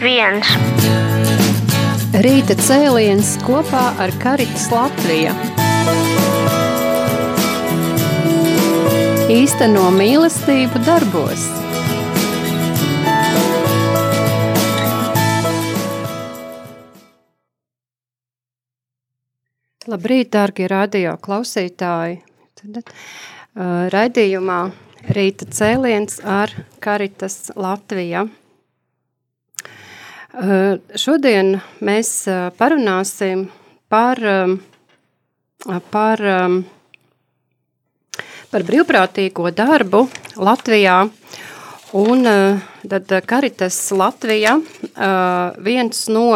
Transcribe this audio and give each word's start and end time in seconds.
viens. 0.00 0.46
Rīta 2.24 2.56
cēliens 2.58 3.34
kopā 3.44 3.90
ar 4.00 4.12
Karitas 4.22 4.68
Latviju. 4.72 5.34
Īsteno 9.32 9.88
mīlestību 9.94 10.80
darbos. 10.86 11.44
Labrīt, 19.86 20.32
dārgie 20.34 20.66
radio 20.70 21.14
klausītāji! 21.22 22.18
Uh, 22.66 23.86
raidījumā 23.92 24.58
Rīta 25.14 25.46
cēliens 25.54 26.18
ar 26.26 26.50
Karitas 26.82 27.52
Latviju. 27.54 28.26
Uh, 30.36 30.76
šodien 30.92 31.54
mēs 31.80 32.10
uh, 32.28 32.50
parunāsim 32.58 33.46
par, 33.88 34.20
um, 34.20 34.58
par, 35.88 36.20
par 38.52 38.66
brīvprātīgo 38.68 39.48
darbu 39.56 40.02
Latvijā. 40.36 40.98
Un 41.96 42.28
uh, 42.28 42.66
tad 42.84 43.14
Karitas 43.24 43.78
Latvija 43.96 44.58
viens 45.64 46.02
no 46.12 46.26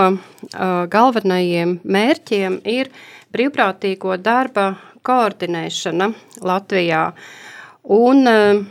galvenajiem 0.90 1.76
mērķiem 1.84 2.56
ir 2.64 2.88
brīvprātīgo 3.34 4.16
darba 4.16 4.72
koordinēšana 5.06 6.10
Latvijā. 6.40 7.04
Un, 7.84 8.26
eh, 8.28 8.64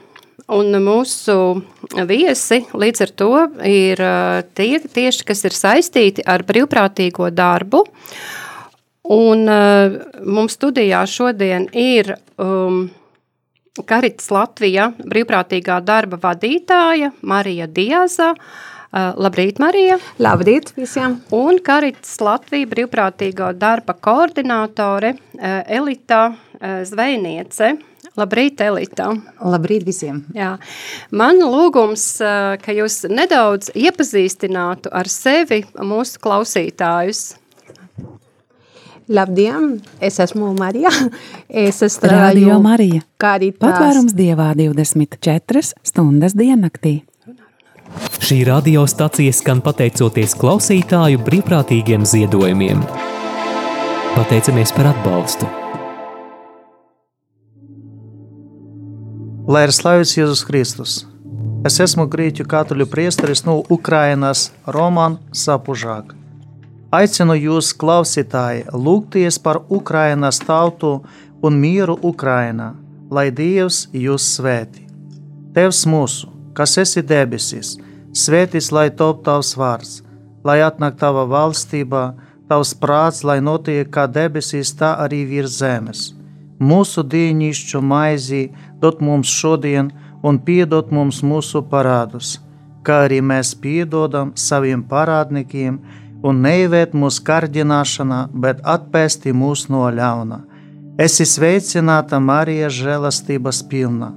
un 0.56 0.80
mūsu 0.84 1.36
viesi 2.10 2.62
līdz 2.74 3.04
ar 3.06 3.14
to 3.22 3.34
ir 3.68 4.04
tie 4.58 4.80
tieši, 4.82 5.26
kas 5.28 5.46
ir 5.48 5.58
saistīti 5.58 6.26
ar 6.26 6.46
brīvprātīgo 6.48 7.30
darbu. 7.34 7.84
Un 9.10 9.46
mums 9.50 10.58
studijā 10.58 11.02
šodien 11.10 11.66
ir 11.74 12.12
um, 12.38 12.84
Karits 13.90 14.30
Latvija 14.34 14.92
brīvprātīgā 15.00 15.80
darba 15.86 16.20
vadītāja 16.22 17.14
Marija 17.22 17.66
Diaza, 17.66 18.36
Uh, 18.90 19.12
labrīt, 19.22 19.60
Marija! 19.62 20.00
Labrīt 20.18 20.72
visiem! 20.74 21.20
Un 21.38 21.60
Karits 21.62 22.16
Latvija 22.26 22.66
brīvprātīgo 22.72 23.52
darba 23.54 23.94
koordinātore 23.94 25.12
Elita 25.38 26.24
Zvejniece. 26.90 27.76
Labrīt, 28.18 28.62
Elita! 28.64 29.12
Labrīt 29.46 29.86
visiem! 29.88 30.24
Jā. 30.36 30.56
Man 31.12 31.42
lūgums, 31.44 32.06
ka 32.64 32.74
jūs 32.74 33.04
nedaudz 33.12 33.70
iepazīstinātu 33.78 34.92
ar 34.92 35.10
sevi 35.12 35.62
mūsu 35.78 36.22
klausītājus. 36.24 37.36
Labdien, 39.10 39.80
es 40.02 40.20
esmu 40.22 40.52
Marija. 40.58 40.92
Es 41.50 41.82
strādāju 41.82 42.60
Marija. 42.62 43.02
Patvērums 43.18 44.14
dievā 44.14 44.52
24 44.58 45.64
stundas 45.82 46.38
diennaktī. 46.38 47.00
Šī 48.22 48.44
radiostacija 48.46 49.34
skan 49.34 49.64
pateicoties 49.66 50.36
klausītāju 50.38 51.24
brīvprātīgiem 51.26 52.06
ziedojumiem. 52.06 52.86
Pateicamies 54.14 54.76
par 54.78 54.92
atbalstu! 54.94 55.69
Lai 59.50 59.64
ir 59.66 59.72
slavēts 59.74 60.12
Jēzus 60.14 60.44
Kristus! 60.46 60.92
Es 61.66 61.80
esmu 61.82 62.04
grieķu 62.14 62.44
katoļu 62.52 62.86
priesteris 62.92 63.42
no 63.48 63.56
Ukrainas, 63.74 64.44
Roman 64.76 65.16
Sapužāk. 65.34 66.12
Aicinu 66.94 67.34
jūs, 67.34 67.72
klausītāji, 67.82 68.68
lūgties 68.70 69.40
par 69.42 69.64
Ukrainas 69.78 70.38
tautu 70.44 70.92
un 71.42 71.58
mieru 71.64 71.96
Ukrainā, 72.12 72.76
lai 73.10 73.32
Dievs 73.34 73.88
jūs 73.90 74.28
svētī. 74.36 74.86
Tevs 75.58 75.82
mūsu, 75.90 76.30
kas 76.54 76.78
esi 76.86 77.02
debesīs, 77.02 77.74
Svētīts 78.14 78.70
lai 78.70 78.92
top 79.02 79.26
tavs 79.26 79.56
vārds, 79.58 80.04
lai 80.46 80.60
atnāk 80.62 81.02
tava 81.02 81.26
valstībā, 81.26 82.06
tavs 82.54 82.78
prāts, 82.78 83.26
lai 83.26 83.42
notiek 83.42 83.90
kā 83.90 84.06
debesīs, 84.06 84.78
tā 84.78 84.94
arī 85.08 85.26
virs 85.34 85.58
zemes. 85.58 86.12
Mūsu 86.60 87.02
dīņišķu 87.08 87.80
maizī 87.82 88.44
dot 88.82 89.02
mums 89.02 89.28
šodien 89.28 89.92
un 90.24 90.40
piedot 90.40 90.92
mums 90.92 91.22
mūsu 91.24 91.62
parādus, 91.72 92.38
kā 92.84 93.06
arī 93.08 93.22
mēs 93.22 93.54
piedodam 93.64 94.34
saviem 94.36 94.84
parādniekiem, 94.84 95.80
un 96.24 96.42
neievēt 96.44 96.94
mūsu 96.94 97.24
kārdināšanā, 97.28 98.28
bet 98.34 98.62
atpēsti 98.64 99.34
mūs 99.36 99.68
no 99.72 99.88
ļauna. 99.88 100.44
Esi 101.00 101.24
sveicināta 101.24 102.20
Marija 102.20 102.68
žēlastības 102.68 103.62
pilna. 103.72 104.12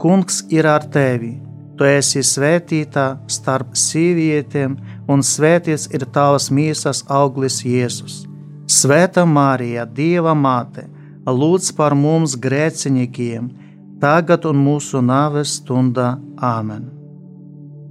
Kungs 0.00 0.40
ir 0.50 0.66
ar 0.66 0.86
tevi! 0.88 1.34
Tu 1.76 1.88
esi 1.88 2.20
svētītā 2.24 3.04
starp 3.32 3.72
sīvietēm, 3.76 4.76
un 5.08 5.24
svētīts 5.24 5.88
ir 5.96 6.04
tavas 6.14 6.50
mīsas 6.52 7.02
auglis 7.08 7.62
Jēzus. 7.64 8.22
Svēta 8.68 9.24
Marija, 9.26 9.84
Dieva 9.84 10.34
māte, 10.38 10.84
lūdz 11.26 11.72
par 11.76 11.96
mums 11.98 12.36
grēciniekiem, 12.38 13.48
tagad 14.02 14.48
un 14.50 14.58
mūsu 14.58 14.98
nāves 14.98 15.60
stundā 15.60 16.16
Āmen. 16.36 16.90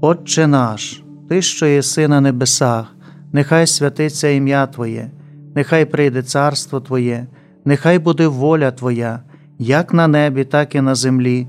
Отче 0.01 0.47
наш, 0.47 1.03
Ти, 1.29 1.41
що 1.41 1.66
єси 1.66 2.07
на 2.07 2.22
небесах, 2.22 2.95
нехай 3.33 3.67
святиться 3.67 4.27
ім'я 4.27 4.67
Твоє, 4.67 5.11
нехай 5.55 5.85
прийде 5.85 6.23
царство 6.23 6.79
Твоє, 6.79 7.27
нехай 7.66 7.99
буде 7.99 8.27
воля 8.27 8.72
Твоя, 8.72 9.19
як 9.59 9.94
на 9.94 10.07
небі, 10.07 10.44
так 10.44 10.75
і 10.75 10.81
на 10.81 10.95
землі. 10.95 11.47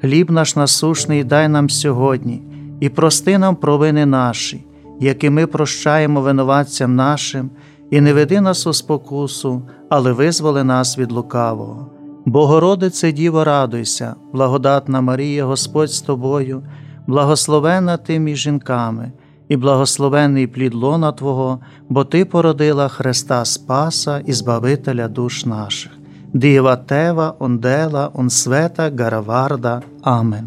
Хліб 0.00 0.30
наш 0.30 0.56
насушний 0.56 1.24
дай 1.24 1.48
нам 1.48 1.70
сьогодні, 1.70 2.42
і 2.80 2.88
прости 2.88 3.38
нам 3.38 3.56
провини 3.56 4.06
наші, 4.06 4.66
які 5.00 5.30
ми 5.30 5.46
прощаємо 5.46 6.20
винуватцям 6.20 6.96
нашим, 6.96 7.50
і 7.90 8.00
не 8.00 8.12
веди 8.12 8.40
нас 8.40 8.66
у 8.66 8.72
спокусу, 8.72 9.62
але 9.88 10.12
визволи 10.12 10.64
нас 10.64 10.98
від 10.98 11.12
лукавого. 11.12 11.93
Богородице 12.26 13.12
Діво, 13.12 13.44
радуйся, 13.44 14.14
благодатна 14.32 15.00
Марія, 15.00 15.44
Господь 15.44 15.90
з 15.90 16.00
тобою, 16.00 16.62
благословена 17.06 17.96
ти 17.96 18.18
між 18.18 18.38
жінками, 18.38 19.12
і 19.48 19.56
благословений 19.56 20.46
плід 20.46 20.74
лона 20.74 21.12
Твого, 21.12 21.60
бо 21.88 22.04
Ти 22.04 22.24
породила 22.24 22.88
Христа 22.88 23.44
Спаса 23.44 24.18
і 24.26 24.32
Збавителя 24.32 25.08
душ 25.08 25.44
наших. 25.44 25.92
Dēla 26.34 28.08
un 28.18 28.26
svētā 28.26 28.90
gara 28.90 29.20
vārdā. 29.22 29.74
Āmen! 30.02 30.46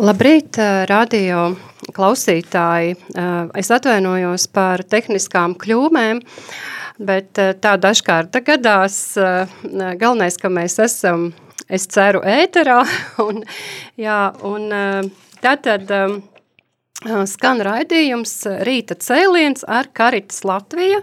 Labrīt, 0.00 0.56
radio 0.88 1.69
klausītāji! 1.94 2.96
Es 3.58 3.70
atvainojos 3.74 4.46
par 4.54 4.84
tehniskām 4.86 5.56
kļūmēm, 5.60 6.22
bet 7.02 7.40
tā 7.62 7.76
dažkārt 7.80 8.40
gadās. 8.46 8.98
Galvenais, 9.18 10.38
ka 10.40 10.50
mēs 10.52 10.78
esam, 10.82 11.30
es 11.68 11.86
ceru, 11.90 12.22
ēterā. 12.24 12.82
Un, 13.26 13.44
jā, 14.00 14.20
un 14.46 14.68
tātad 15.40 15.90
skan 17.30 17.62
raidījums 17.64 18.34
Rīta 18.66 18.96
cēliens 19.00 19.64
ar 19.64 19.88
Karitas 19.96 20.42
Latviju, 20.44 21.00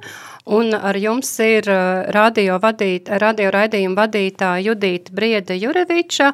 un 0.53 0.75
ar 0.75 0.97
jums 0.97 1.31
ir 1.41 1.65
radio, 2.13 2.59
vadīt, 2.61 3.09
radio 3.09 3.49
raidījuma 3.55 4.03
vadītāja 4.03 4.65
Judīta 4.69 5.15
Brieda 5.17 5.57
Jureviča, 5.57 6.33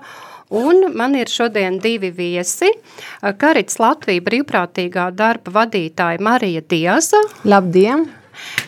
un 0.53 0.89
man 0.95 1.17
ir 1.17 1.31
šodien 1.31 1.79
divi 1.83 2.11
viesi. 2.13 2.69
Karits 3.41 3.79
Latvija 3.81 4.23
brīvprātīgā 4.23 5.09
darba 5.17 5.57
vadītāja 5.61 6.21
Marija 6.23 6.63
Diaza. 6.69 7.21
Labdien! 7.43 8.07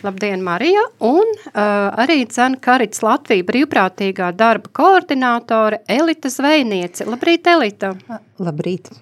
Labdien, 0.02 0.42
Marija! 0.46 0.84
Un 1.04 1.26
uh, 1.26 1.56
arī 2.02 2.20
Cena 2.30 2.58
Karits 2.62 3.02
Latvija 3.02 3.46
brīvprātīgā 3.48 4.30
darba 4.38 4.70
koordinātore 4.78 5.82
Elita 5.90 6.30
Zvejniece. 6.32 7.06
Labrīt, 7.08 7.46
Elita! 7.50 7.92
Labrīt! 8.38 8.92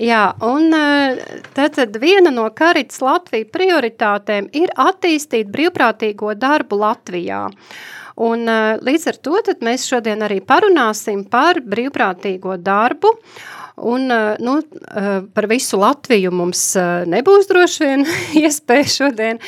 Jā, 0.00 0.30
un 0.46 0.70
tātad 1.56 1.96
viena 2.00 2.30
no 2.32 2.46
Karits 2.56 3.00
Latvijas 3.02 3.50
prioritātēm 3.52 4.48
ir 4.56 4.70
attīstīt 4.78 5.50
brīvprātīgo 5.52 6.36
darbu 6.38 6.78
Latvijā. 6.80 7.48
Un 8.20 8.44
līdz 8.84 9.06
ar 9.12 9.20
to 9.24 9.38
mēs 9.64 9.86
šodien 9.88 10.20
arī 10.26 10.40
parunāsim 10.44 11.24
par 11.30 11.62
brīvprātīgo 11.64 12.58
darbu 12.60 13.14
Un, 13.82 14.12
nu, 14.38 14.60
par 15.32 15.46
visu 15.48 15.78
Latviju 15.80 16.32
mums 16.34 16.60
nebūs 17.08 17.48
droši 17.48 17.86
vien 17.86 18.02
iespēja 18.42 18.88
šodien 18.92 19.40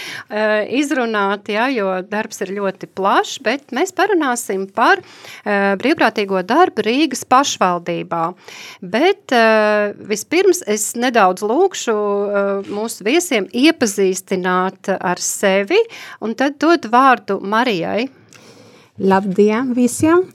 izrunāt, 0.72 1.50
ja, 1.52 1.66
jo 1.72 1.90
darbs 2.08 2.40
ir 2.44 2.54
ļoti 2.56 2.88
plašs, 2.96 3.42
bet 3.44 3.74
mēs 3.76 3.92
parunāsim 3.96 4.64
par 4.72 5.02
brīvprātīgo 5.44 6.40
darbu 6.48 6.86
Rīgas 6.86 7.26
pašvaldībā. 7.28 8.22
Bet 8.94 9.36
vispirms 10.12 10.64
es 10.70 10.92
nedaudz 10.96 11.44
lūkšu 11.44 11.98
mūsu 12.72 13.08
viesiem 13.08 13.50
iepazīstināt 13.52 14.94
ar 14.96 15.20
sevi 15.20 15.80
un 16.24 16.36
tad 16.38 16.56
dod 16.62 16.88
vārdu 16.92 17.40
Marijai. 17.44 18.08
Labdien 19.00 19.72
visiem! 19.72 20.26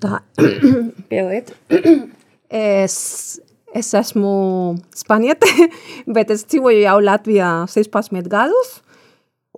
Tā, 0.00 0.20
pieliet. 1.10 1.54
Es, 2.46 3.40
es 3.74 3.88
esmu 3.98 4.76
spaniete, 4.94 5.48
bet 6.14 6.28
es 6.30 6.44
dzīvoju 6.46 6.84
jau 6.84 7.00
Latvijā 7.02 7.48
16 7.66 8.28
gadus. 8.30 8.68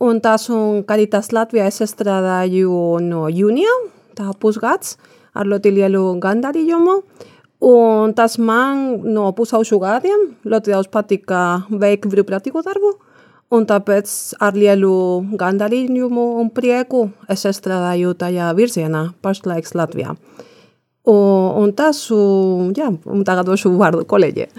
Un 0.00 0.22
tās 0.24 0.46
un 0.48 0.86
Caritas 0.88 1.28
Latvijā 1.36 1.66
es 1.68 1.82
strādāju 1.92 2.96
no 3.04 3.26
jūnija, 3.28 3.74
tā 4.16 4.32
pusgads, 4.40 4.96
ar 5.36 5.50
ļoti 5.52 5.74
lielu 5.76 6.00
gandarījumu. 6.22 6.96
Un 7.68 8.16
tas 8.16 8.38
man 8.40 9.02
no 9.04 9.28
pusaušu 9.36 9.82
gadiem 9.84 10.24
ļoti 10.48 10.72
daudz 10.72 10.88
patika 10.88 11.42
veikt 11.68 12.08
brīvprātīgo 12.08 12.64
darbu. 12.64 12.94
Un 13.48 13.64
tāpēc 13.64 14.10
ar 14.44 14.56
lielu 14.58 14.92
gandarījumu 15.40 16.24
un 16.42 16.50
prieku 16.52 17.06
es 17.32 17.46
strādāju 17.56 18.12
tajā 18.20 18.50
virzienā 18.58 19.06
pašlaik 19.24 19.70
Latvijā. 19.72 20.12
Un, 21.08 21.62
un 21.62 21.72
tas, 21.72 22.02
jā, 22.76 22.90
un 22.92 23.24
tagad 23.24 23.48
došu 23.48 23.72
vārdu 23.80 24.04
kolēģiem. 24.08 24.52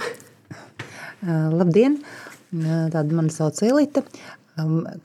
Labdien! 1.59 1.99
Tāda 2.49 3.13
mani 3.13 3.29
sauc 3.29 3.61
Elita. 3.61 4.01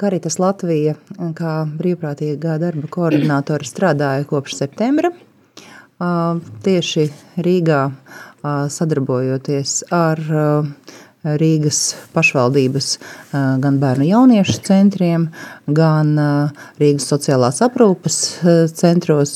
Karitas 0.01 0.39
Latvija 0.41 0.97
kā 1.37 1.53
brīvprātīgā 1.77 2.57
darba 2.63 2.89
koordinātora 2.89 3.69
strādāja 3.69 4.25
kopš 4.31 4.57
septembra. 4.63 5.13
Tieši 6.65 7.05
Rīgā 7.45 7.83
sadarbojoties 8.73 9.83
ar 9.93 10.25
Rīgas 11.25 11.95
pašvaldības 12.13 12.89
gan 13.33 13.79
bērnu 13.81 14.05
jauniešu 14.11 14.59
centriem, 14.67 15.31
gan 15.67 16.13
Rīgas 16.81 17.09
sociālās 17.09 17.63
aprūpes 17.65 18.19
centros 18.77 19.35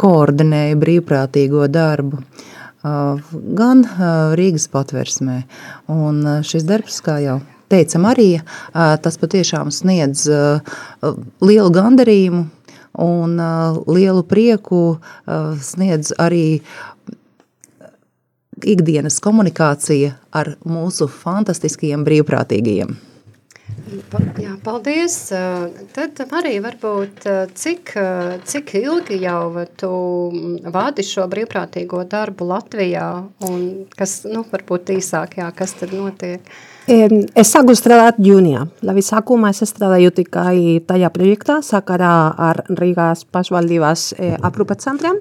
koordinēju 0.00 0.80
brīvprātīgo 0.80 1.68
darbu 1.68 2.22
gan 3.60 3.84
Rīgas 4.40 4.66
patversmē. 4.72 5.42
Un 5.92 6.24
šis 6.44 6.66
darbs, 6.68 6.98
kā 7.04 7.20
jau 7.24 7.38
teica 7.72 8.00
Marija, 8.00 8.42
tas 8.72 9.16
patiešām 9.20 9.72
sniedz 9.72 10.26
lielu 11.44 11.70
gandarījumu 11.72 12.44
un 13.04 13.38
lielu 13.90 14.22
prieku 14.28 14.82
sniedz 15.64 16.12
arī 16.20 16.60
ikdienas 18.62 19.18
komunikācija 19.24 20.14
ar 20.34 20.54
mūsu 20.68 21.08
fantastiskajiem 21.10 22.06
brīvprātīgajiem. 22.06 22.94
Jā, 24.40 24.54
paldies. 24.64 25.14
Tad 25.94 26.20
arī 26.36 26.54
varbūt 26.64 27.24
cik, 27.56 27.94
cik 28.48 28.74
ilgi 28.80 29.18
jau 29.22 29.64
tu 29.80 29.90
vādi 30.74 31.04
šo 31.06 31.26
brīvprātīgo 31.32 32.02
darbu 32.10 32.48
Latvijā 32.48 33.08
un 33.48 33.64
kas, 33.96 34.22
nu, 34.28 34.44
varbūt 34.50 34.94
īsāk, 34.96 35.38
jā, 35.40 35.48
kas 35.56 35.76
tad 35.80 35.96
notiek? 35.96 36.44
Es 36.84 37.48
sāku 37.54 37.72
strādāt 37.76 38.18
jūnijā. 38.20 38.66
Labi, 38.84 39.04
sākumā 39.04 39.54
es 39.54 39.64
strādāju 39.70 40.12
tikai 40.18 40.80
tajā 40.84 41.08
projektā 41.14 41.60
sakarā 41.64 42.14
ar 42.50 42.64
Rīgās 42.68 43.24
pašvaldības 43.32 44.10
aprūpes 44.44 44.84
centriem. 44.84 45.20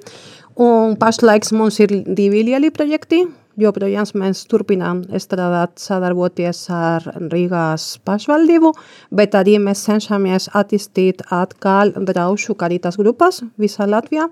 Un 0.59 0.97
pašlaik 1.01 1.47
mums 1.57 1.79
ir 1.81 1.89
divi 2.05 2.43
lieli 2.45 2.69
projekti, 2.69 3.23
joprojām 3.57 4.05
mēs 4.21 4.43
turpinām 4.49 5.01
strādāt, 5.21 5.79
sadarboties 5.81 6.59
ar 6.73 7.05
Rīgās 7.31 7.97
pašvaldību, 8.05 8.73
bet 9.13 9.33
arī 9.37 9.57
mēs 9.61 9.83
cenšamies 9.87 10.51
attīstīt 10.53 11.23
atkal 11.33 11.93
draušu 11.97 12.53
karitas 12.59 12.99
grupas 13.01 13.41
visā 13.57 13.87
Latvijā, 13.89 14.27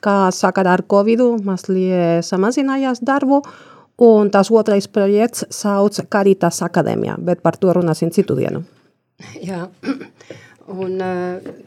kā 0.00 0.30
sakarā 0.32 0.78
ar 0.78 0.84
Covidu 0.88 1.34
mazliet 1.44 2.24
samazinājās 2.24 3.02
darbu, 3.04 3.42
un 4.00 4.32
tas 4.32 4.50
otrais 4.52 4.88
projekts 4.88 5.44
sauc 5.50 6.00
Karitas 6.08 6.62
akadēmijā, 6.64 7.16
bet 7.20 7.44
par 7.44 7.60
to 7.60 7.72
runāsim 7.76 8.12
citu 8.12 8.36
dienu. 8.36 8.64
Jā, 9.44 9.66
un 10.80 11.00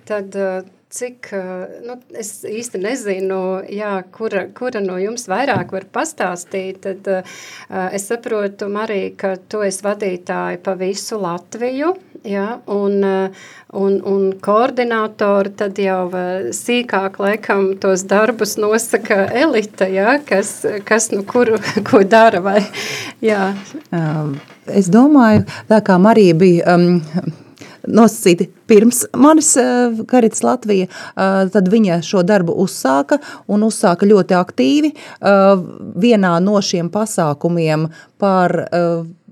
tad 0.10 0.38
cik, 0.90 1.30
nu, 1.86 1.96
es 2.18 2.32
īsti 2.50 2.80
nezinu, 2.82 3.40
jā, 3.70 3.92
kura, 4.16 4.48
kura 4.58 4.82
no 4.82 4.98
jums 4.98 5.28
vairāk 5.30 5.74
var 5.76 5.86
pastāstīt, 5.94 6.82
tad 6.82 7.10
uh, 7.14 7.40
es 7.94 8.08
saprotu, 8.10 8.72
Marija, 8.74 9.12
ka 9.20 9.34
tu 9.52 9.62
esi 9.66 9.86
vadītāji 9.86 10.62
pa 10.66 10.74
visu 10.80 11.20
Latviju, 11.22 11.92
jā, 12.26 12.48
un, 12.74 12.96
uh, 13.06 13.44
un, 13.78 14.00
un 14.02 14.32
koordinātori 14.42 15.54
tad 15.60 15.78
jau 15.82 16.08
sīkāk 16.58 17.20
laikam 17.22 17.76
tos 17.82 18.08
darbus 18.10 18.58
nosaka 18.58 19.28
elita, 19.44 19.86
jā, 19.94 20.18
kas, 20.26 20.56
kas 20.90 21.12
nu 21.14 21.22
kuru, 21.28 21.62
ko 21.90 22.02
dara, 22.02 22.42
vai, 22.42 22.64
jā. 23.22 23.52
Es 24.70 24.90
domāju, 24.90 25.46
tā 25.70 25.84
kā 25.86 26.02
Marija 26.02 26.40
bija... 26.42 26.74
Um, 26.74 27.46
nosacīti 27.88 28.50
pirms 28.70 29.04
manis 29.18 29.54
eh, 29.58 30.02
Karitas 30.08 30.44
Latvija, 30.44 30.88
eh, 30.90 31.46
tad 31.54 31.70
viņa 31.72 32.02
šo 32.06 32.24
darbu 32.28 32.56
uzsāka 32.64 33.20
un 33.48 33.66
uzsāka 33.68 34.08
ļoti 34.10 34.38
aktīvi. 34.38 34.94
Eh, 34.96 35.54
vienā 36.00 36.36
no 36.44 36.60
šiem 36.64 36.92
pasākumiem 36.94 37.90
par 38.20 38.56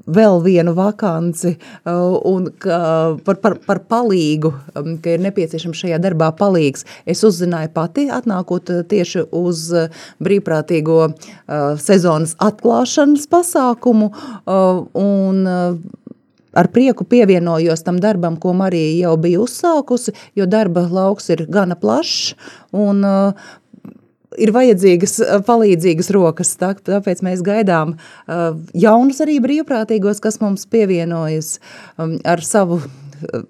vēl 0.08 0.38
vienu 0.40 0.72
vakanci 0.72 1.50
un 1.84 2.46
par, 2.64 3.40
par, 3.44 3.58
par 3.68 3.82
palīgu, 3.92 4.54
um, 4.80 4.94
ka 5.04 5.18
ir 5.18 5.24
nepieciešams 5.26 5.82
šajā 5.82 5.98
darbā 6.00 6.30
palīgs. 6.40 6.86
Es 7.04 7.26
uzzināju 7.28 7.74
pati, 7.76 8.06
atnākot 8.16 8.72
tieši 8.88 9.26
uz 9.36 9.66
brīvprātīgo 10.24 11.02
sezonas 11.84 12.38
atklāšanas 12.48 13.28
pasākumu 13.36 14.14
un 15.04 15.44
ar 16.58 16.72
prieku 16.74 17.06
pievienojos 17.08 17.86
tam 17.86 18.02
darbam, 18.02 18.38
ko 18.42 18.54
Marija 18.58 19.08
jau 19.08 19.16
bija 19.22 19.44
uzsākusi, 19.44 20.16
jo 20.38 20.50
darba 20.50 20.88
lauks 20.90 21.30
ir 21.34 21.46
gana 21.52 21.78
plašs 21.80 22.34
un 22.76 23.04
uh, 23.06 23.48
ir 24.38 24.54
vajadzīgas 24.56 25.18
uh, 25.24 25.42
palīdzīgas 25.48 26.12
rokas, 26.16 26.56
tā, 26.60 26.74
tāpēc 26.90 27.24
mēs 27.26 27.44
gaidām 27.46 27.96
uh, 27.98 28.50
jaunus 28.78 29.22
arī 29.26 29.40
brīvprātīgos, 29.44 30.22
kas 30.24 30.42
mums 30.44 30.68
pievienojas 30.72 31.58
um, 31.98 32.18
ar 32.28 32.44
savu, 32.46 32.82
uh, 32.82 33.44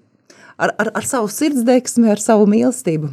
ar, 0.58 0.74
ar, 0.76 0.92
ar 1.00 1.08
savu 1.08 1.30
sirdsdeksmi, 1.32 2.10
ar 2.12 2.22
savu 2.22 2.48
mīlestību. 2.50 3.12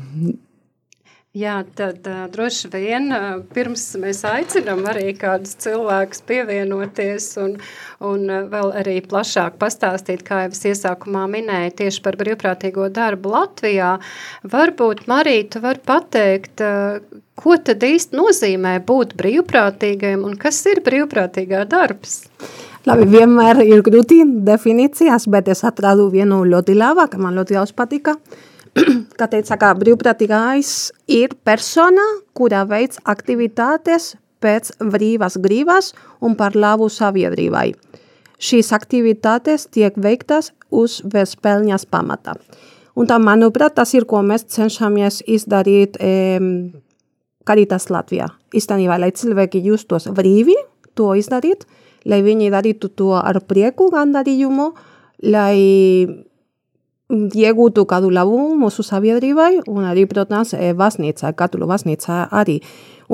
Jā, 1.35 1.57
tad 1.75 2.05
uh, 2.07 2.29
droši 2.31 2.69
vien 2.71 3.09
uh, 3.11 3.23
pirms 3.51 3.81
mēs 3.99 4.21
aicinām 4.23 4.85
arī 4.87 5.09
kādus 5.19 5.57
cilvēkus 5.59 6.21
pievienoties 6.29 7.25
un, 7.43 7.57
un 7.99 8.23
uh, 8.29 8.45
vēl 8.53 8.71
arī 8.79 8.93
plašāk 9.03 9.57
pastāstīt, 9.59 10.23
kā 10.23 10.45
jau 10.45 10.53
es 10.55 10.63
iesākumā 10.71 11.25
minēju, 11.33 11.73
tieši 11.81 11.99
par 12.05 12.15
brīvprātīgo 12.21 12.87
darbu 12.95 13.35
Latvijā. 13.35 13.97
Varbūt, 14.55 15.03
Marija, 15.11 15.49
tu 15.57 15.63
var 15.65 15.83
pateikt, 15.83 16.63
uh, 16.63 17.03
ko 17.35 17.59
tad 17.59 17.83
īsti 17.83 18.15
nozīmē 18.15 18.77
būt 18.87 19.17
brīvprātīgajam 19.19 20.23
un 20.31 20.39
kas 20.39 20.63
ir 20.71 20.85
brīvprātīgā 20.87 21.67
darbs? 21.67 22.21
Labi, 22.87 23.11
vienmēr 23.11 23.59
ir 23.67 23.83
grūti 23.83 24.23
definīcijas, 24.47 25.27
bet 25.27 25.51
es 25.51 25.67
atradu 25.67 26.07
vienu 26.15 26.45
ļoti 26.47 26.79
labu, 26.79 27.09
ka 27.11 27.19
man 27.19 27.35
ļoti 27.35 27.59
daudz 27.59 27.75
patika. 27.75 28.15
kā 29.19 29.27
teica, 29.31 29.57
kā 29.59 29.71
brīvprātīgais 29.79 30.71
ir 31.11 31.35
persona, 31.47 32.03
kura 32.35 32.65
veids 32.67 32.99
aktivitātes 33.07 34.15
pēc 34.43 34.75
brīvās 34.93 35.39
gribas 35.41 35.93
un 36.21 36.35
par 36.35 36.57
labu 36.59 36.89
sabiedrībai. 36.91 37.71
Šīs 38.35 38.73
aktivitātes 38.75 39.69
tiek 39.71 39.95
veiktas 39.95 40.51
uz 40.75 40.99
bezpēļņas 41.07 41.87
pamata. 41.87 42.35
Un 42.95 43.07
tā, 43.07 43.17
manuprāt, 43.19 43.75
tas 43.79 43.91
ir, 43.95 44.05
ko 44.07 44.21
mēs 44.23 44.45
cenšamies 44.51 45.21
izdarīt 45.27 45.97
e, 45.99 46.11
Caritas 47.47 47.89
Latvijā. 47.91 48.29
Īstenībā, 48.55 48.99
lai 48.99 49.11
cilvēki 49.15 49.63
justos 49.65 50.07
brīvi 50.15 50.55
to 50.95 51.13
izdarīt, 51.19 51.65
lai 52.07 52.21
viņi 52.23 52.51
darītu 52.53 52.91
to 52.95 53.11
ar 53.19 53.39
prieku 53.47 53.89
gandarījumu, 53.91 54.69
lai 55.31 55.57
iegūtu 57.13 57.85
kādu 57.85 58.09
labumu 58.09 58.55
mūsu 58.65 58.83
sabiedrībai 58.85 59.65
un 59.69 59.85
arī, 59.85 60.07
protams, 60.09 60.55
baznīcā, 60.77 61.33
katoļu 61.37 61.67
baznīcā 61.69 62.27
arī. 62.33 62.59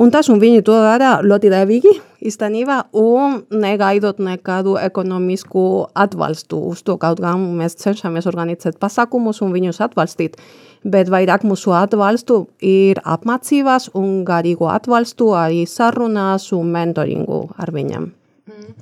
Un 0.00 0.08
tas, 0.08 0.30
un 0.32 0.40
viņi 0.40 0.62
to 0.64 0.72
dara 0.80 1.18
ļoti 1.20 1.50
devīgi 1.52 1.90
īstenībā 2.24 2.78
un 2.96 3.42
negaidot 3.52 4.22
nekādu 4.24 4.78
ekonomisku 4.80 5.64
atbalstu 5.92 6.62
uz 6.70 6.80
to, 6.86 6.96
kaut 6.96 7.20
gan 7.20 7.44
mēs 7.58 7.76
cenšamies 7.82 8.30
organizēt 8.30 8.80
pasākumus 8.80 9.42
un 9.44 9.52
viņus 9.52 9.82
atbalstīt, 9.84 10.40
bet 10.80 11.12
vairāk 11.12 11.44
mūsu 11.44 11.76
atbalstu 11.76 12.46
ir 12.64 13.02
apmācībās 13.04 13.90
un 13.92 14.24
garīgo 14.24 14.72
atbalstu 14.72 15.34
arī 15.36 15.66
sarunās 15.68 16.48
un 16.56 16.72
mentoringu 16.72 17.44
ar 17.60 17.76
viņiem. 17.76 18.21
Mm. 18.42 18.72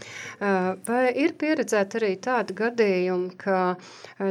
Vai 0.86 1.10
ir 1.20 1.34
pieredzēti 1.36 1.98
arī 1.98 2.14
tādi 2.24 2.54
gadījumi, 2.56 3.34
ka 3.42 3.74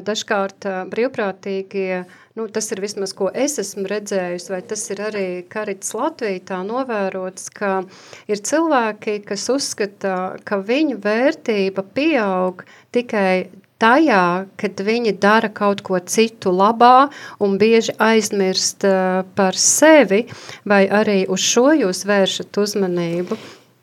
dažkārt 0.08 0.66
brīvprātīgie, 0.90 2.00
nu, 2.40 2.48
tas 2.50 2.72
ir 2.74 2.82
vismaz, 2.82 3.14
ko 3.14 3.30
es 3.30 3.60
esmu 3.62 3.86
redzējusi, 3.92 4.50
vai 4.50 4.62
tas 4.66 4.88
ir 4.90 5.04
arī 5.06 5.28
Karits 5.54 5.94
Latvijā 5.94 6.42
tā 6.50 6.64
novērots, 6.66 7.52
ka 7.54 7.84
ir 8.26 8.42
cilvēki, 8.42 9.20
kas 9.30 9.46
uzskata, 9.54 10.16
ka 10.50 10.60
viņu 10.66 10.98
vērtība 11.06 11.86
pieaug 11.94 12.66
tikai 12.98 13.52
tajā, 13.80 14.26
kad 14.58 14.82
viņi 14.82 15.14
dara 15.22 15.54
kaut 15.54 15.86
ko 15.86 16.02
citu 16.02 16.50
labā 16.58 17.12
un 17.38 17.62
bieži 17.62 17.94
aizmirst 18.02 18.82
par 19.38 19.62
sevi, 19.62 20.26
vai 20.66 20.88
arī 20.90 21.22
uz 21.30 21.46
šo 21.54 21.70
jūs 21.86 22.04
vēršat 22.10 22.64
uzmanību? 22.66 23.38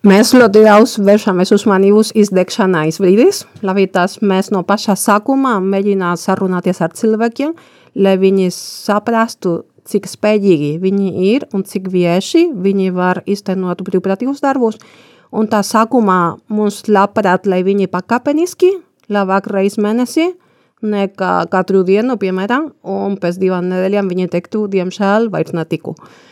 Mēs 0.07 0.29
ļoti 0.37 0.61
daudz 0.63 0.93
vēršamies 1.03 1.51
uzmanību 1.57 1.99
uz 1.99 2.13
izdegšanas 2.15 3.01
brīdis. 3.03 3.41
Labītās 3.67 4.21
mēs 4.23 4.53
no 4.55 4.61
pašā 4.63 4.95
sākuma 4.95 5.57
mēģinām 5.59 6.13
sarunāties 6.23 6.79
ar 6.85 6.93
cilvēkiem, 6.95 7.57
lai 8.07 8.13
viņi 8.21 8.53
saprastu, 8.55 9.57
cik 9.91 10.07
spējīgi 10.07 10.69
viņi 10.85 11.11
ir 11.33 11.49
un 11.51 11.65
cik 11.67 11.89
vieši 11.91 12.45
viņi 12.55 12.93
var 12.95 13.25
iztenot 13.27 13.83
brīvprātīgus 13.89 14.45
darbus. 14.45 14.79
Un 15.35 15.51
tā 15.51 15.65
sākumā 15.67 16.21
mums 16.55 16.85
labprāt, 16.87 17.51
lai 17.51 17.65
viņi 17.67 17.91
pakāpeniski, 17.91 18.77
labāk 19.11 19.51
reiz 19.51 19.75
mēnesī, 19.75 20.29
nekā 20.87 21.35
katru 21.51 21.83
dienu, 21.83 22.15
piemēram, 22.15 22.71
un 22.87 23.19
pēc 23.19 23.43
divām 23.43 23.67
nedēļām 23.75 24.15
viņi 24.15 24.31
teiktu, 24.39 24.69
diemžēl, 24.71 25.33
vairs 25.35 25.57
netiku. 25.57 25.99
Uh, 25.99 26.23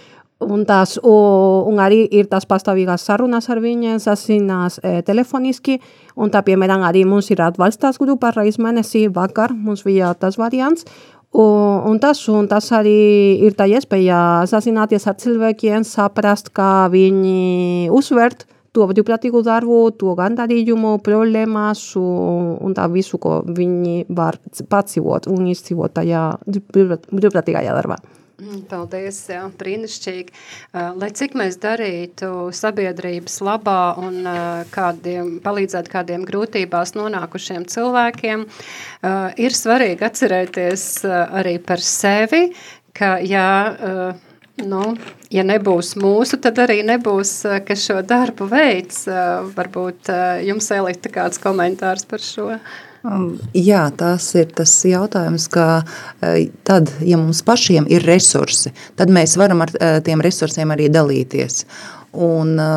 Un, 0.43 0.65
tās, 0.67 0.97
un 0.99 1.79
arī 1.79 2.01
ir 2.11 2.27
tās 2.27 2.45
pastāvīgās 2.51 3.05
sarunas 3.07 3.47
ar 3.53 3.61
viņiem, 3.63 4.01
sasinās 4.03 4.81
e, 4.83 4.97
telefoniski, 5.07 5.79
un 6.19 6.33
tā, 6.35 6.43
piemēram, 6.43 6.83
arī 6.83 7.05
mums 7.07 7.31
ir 7.31 7.41
atbalstās 7.45 8.01
grupa 8.03 8.33
reiz 8.35 8.59
mēnesī 8.59 9.07
vakar, 9.15 9.55
mums 9.55 9.85
bija 9.87 10.11
tas 10.19 10.35
variants, 10.37 10.89
un, 11.31 11.87
un, 11.87 12.01
tas, 12.03 12.19
un 12.29 12.51
tas 12.51 12.67
arī 12.75 12.99
ir 13.47 13.55
tā 13.55 13.69
iespēja 13.71 14.19
sasināties 14.51 15.07
ar 15.07 15.17
cilvēkiem, 15.23 15.87
saprast, 15.87 16.51
kā 16.51 16.91
viņi 16.91 17.95
uzvert 17.95 18.45
to 18.75 18.89
brīvprātīgu 18.91 19.45
darbu, 19.47 19.79
to 19.95 20.17
gandarījumu, 20.19 20.97
problēmas 21.07 21.87
un, 22.01 22.57
un 22.59 22.75
tā 22.75 22.89
visu, 22.91 23.23
ko 23.23 23.39
viņi 23.47 24.11
var 24.11 24.41
pacīvot 24.43 25.31
un 25.31 25.47
izdzīvot 25.55 25.95
tajā 25.95 26.27
brīvprātīgajā 26.51 27.79
darbā. 27.79 28.03
Mm, 28.35 28.65
paldies, 28.67 29.21
jā, 29.31 29.45
brīnišķīgi. 29.61 30.33
Lai 30.75 31.09
cik 31.15 31.37
mēs 31.39 31.55
darītu 31.63 32.49
sabiedrības 32.51 33.37
labā 33.47 33.95
un 34.03 34.27
kādiem, 34.75 35.37
palīdzētu 35.45 35.93
kādiem 35.93 36.25
grūtībās 36.27 36.97
nonākušiem 36.99 37.69
cilvēkiem, 37.71 38.43
ir 39.39 39.55
svarīgi 39.55 40.07
atcerēties 40.09 40.87
arī 41.07 41.61
par 41.63 41.83
sevi, 41.87 42.49
ka, 42.99 43.13
jā, 43.23 43.53
nu, 44.67 44.83
ja 45.31 45.45
nebūs 45.47 45.93
mūsu, 46.03 46.41
tad 46.43 46.59
arī 46.65 46.81
nebūs, 46.91 47.37
kas 47.69 47.87
šo 47.87 48.01
darbu 48.03 48.51
veids. 48.51 49.05
Varbūt 49.55 50.11
jums, 50.49 50.73
Elita, 50.75 51.15
kāds 51.21 51.39
komentārs 51.39 52.03
par 52.11 52.27
šo? 52.27 52.51
Jā, 53.53 53.83
tas 53.93 54.31
ir 54.33 54.49
tas 54.57 54.73
jautājums, 54.89 55.45
ka 55.53 55.67
e, 56.25 56.47
tad, 56.65 56.89
ja 57.05 57.19
mums 57.21 57.43
pašiem 57.45 57.85
ir 57.93 58.07
resursi, 58.09 58.73
tad 58.97 59.13
mēs 59.13 59.37
varam 59.37 59.61
ar 59.61 59.73
e, 59.77 59.91
tiem 60.07 60.23
resursiem 60.25 60.73
arī 60.73 60.87
dalīties. 60.89 61.67
Un 62.17 62.55
e, 62.57 62.69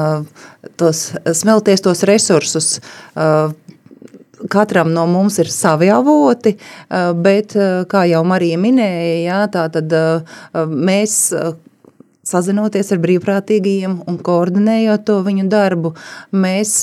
tos, 0.75 1.05
smelties 1.31 1.85
tos 1.85 2.03
resursus, 2.09 2.73
katram 4.51 4.91
no 4.93 5.05
mums 5.09 5.39
ir 5.39 5.47
savi 5.49 5.87
avoti, 5.89 6.57
bet, 7.23 7.55
kā 7.89 8.03
jau 8.11 8.19
Marija 8.27 8.59
minēja, 8.61 9.15
jā, 9.23 9.39
tā 9.53 9.63
tad 9.73 9.95
mēs 10.67 11.15
sazinoties 12.27 12.91
ar 12.93 13.01
brīvprātīgajiem 13.01 13.95
un 14.05 14.19
koordinējot 14.21 15.07
to 15.07 15.21
viņu 15.25 15.47
darbu, 15.49 15.95
mēs 16.35 16.81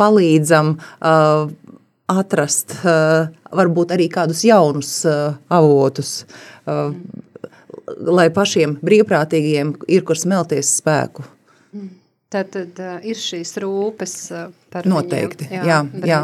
palīdzam 0.00 0.74
uh, 0.74 1.52
atrast 2.20 2.76
uh, 2.82 3.28
varbūt 3.52 3.94
arī 3.96 4.08
kādus 4.12 4.44
jaunus 4.46 4.94
uh, 5.08 5.36
avotus, 5.52 6.22
uh, 6.66 6.94
lai 8.08 8.28
pašiem 8.34 8.78
brīvprātīgiem 8.84 9.76
ir 9.92 10.04
kur 10.08 10.18
smelties 10.18 10.76
spēku. 10.80 11.24
Mm. 12.32 12.38
Tad, 12.38 12.48
tad 12.50 12.78
uh, 12.80 13.00
ir 13.04 13.18
šīs 13.18 13.50
rūpes 13.60 14.12
uh, 14.32 14.46
par 14.72 14.86
Noteikti, 14.88 15.44
viņiem. 15.50 15.66
jā. 15.68 15.80
jā, 16.08 16.20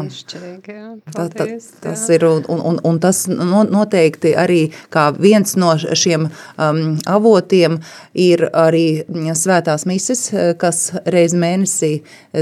jā. 0.65 0.85
Tā, 1.13 1.27
tā, 1.29 1.45
tas 1.83 2.05
jā. 2.09 2.15
ir, 2.15 2.25
un, 2.25 2.61
un, 2.65 2.79
un 2.83 2.99
tas 2.99 3.27
no, 3.29 3.61
noteikti 3.61 4.31
arī 4.33 4.71
kā 4.89 5.11
viens 5.13 5.53
no 5.59 5.75
šiem 5.77 6.25
um, 6.25 6.81
avotiem 7.05 7.77
ir 8.17 8.47
arī 8.49 9.03
svētās 9.37 9.85
mises, 9.85 10.31
kas 10.57 10.87
reiz 11.05 11.37
mēnesī 11.37 11.99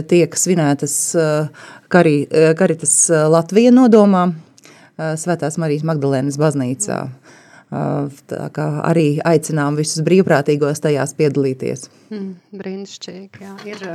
tiek 0.08 0.40
svinētas 0.40 0.98
uh, 1.20 1.68
Kari, 1.92 2.22
Karitas 2.56 2.96
Latvija 3.12 3.76
nodomā, 3.76 4.30
uh, 4.32 5.16
Svētās 5.20 5.60
Marijas 5.60 5.84
Magdalēnas 5.88 6.40
baznīcā. 6.40 7.02
Kā 7.04 7.27
arī 7.72 9.08
aicinām 9.28 9.76
visus 9.80 10.04
brīvprātīgos 10.08 10.80
tajās 10.84 11.14
piedalīties. 11.18 11.90
Mm, 12.14 12.34
brīnišķīgi, 12.62 13.44
jā. 13.44 13.56
Ir 13.68 13.88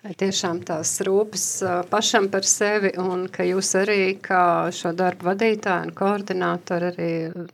tiešām 0.00 0.62
tās 0.64 0.94
rūpes 1.04 1.44
uh, 1.64 1.80
pašam 1.90 2.30
par 2.32 2.46
sevi 2.48 2.94
un 3.00 3.26
ka 3.32 3.44
jūs 3.44 3.74
arī 3.76 4.16
kā 4.22 4.70
šo 4.72 4.94
darbu 4.96 5.28
vadītāji 5.28 5.90
un 5.90 5.94
koordinātori 5.96 6.88
arī 6.90 7.10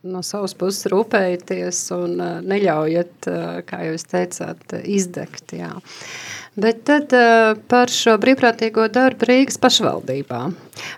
no 0.06 0.22
savas 0.26 0.54
puses 0.54 0.86
rūpējaties 0.92 1.82
un 1.96 2.16
neļaujat, 2.46 3.28
kā 3.66 3.82
jūs 3.88 4.06
teicāt, 4.12 4.78
izdegt, 4.86 5.56
jā. 5.58 5.72
Bet 6.56 6.86
tad 6.88 7.12
uh, 7.12 7.52
par 7.68 7.90
šo 7.92 8.14
brīvprātīgo 8.22 8.86
darbu 8.88 9.26
Rīgas 9.28 9.58
pašvaldībā. 9.60 10.38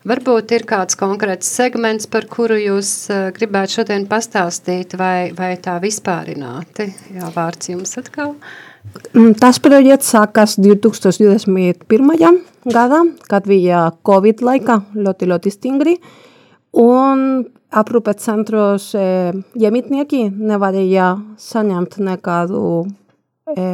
Varbūt 0.06 0.54
ir 0.54 0.68
kāds 0.70 0.94
konkrēts 1.00 1.50
segments, 1.50 2.06
par 2.06 2.28
kuru 2.30 2.60
jūs 2.60 2.92
uh, 3.10 3.32
gribētu 3.34 3.80
šodien 3.80 4.06
pastāstīt, 4.10 4.94
vai, 5.00 5.32
vai 5.34 5.56
tā 5.58 5.80
vispārināti? 5.82 6.92
Jā, 7.16 7.32
vārds 7.34 7.72
jums 7.72 7.98
atkal. 7.98 8.36
Mm, 8.36 8.67
tas 9.40 9.59
projekts 9.62 10.12
sākas 10.14 10.57
2021. 10.61 12.40
gadā, 12.68 13.02
kad 13.28 13.47
bija 13.49 13.88
Covid 14.07 14.42
laika 14.45 14.80
ļoti, 14.95 15.28
ļoti 15.30 15.52
stingri. 15.52 15.97
Un 16.78 17.45
aprūpēt 17.75 18.21
centros 18.23 18.90
e, 18.97 19.33
iemitnieki 19.59 20.28
nevarēja 20.33 21.14
saņemt 21.40 21.99
nekādu 22.04 22.62
e, 23.52 23.68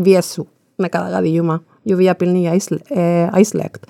viesu 0.00 0.46
nekādā 0.80 1.12
gadījumā, 1.16 1.60
jo 1.86 1.98
bija 2.00 2.16
pilnīgi 2.18 2.50
aizl 2.50 2.80
aizliegt. 3.36 3.86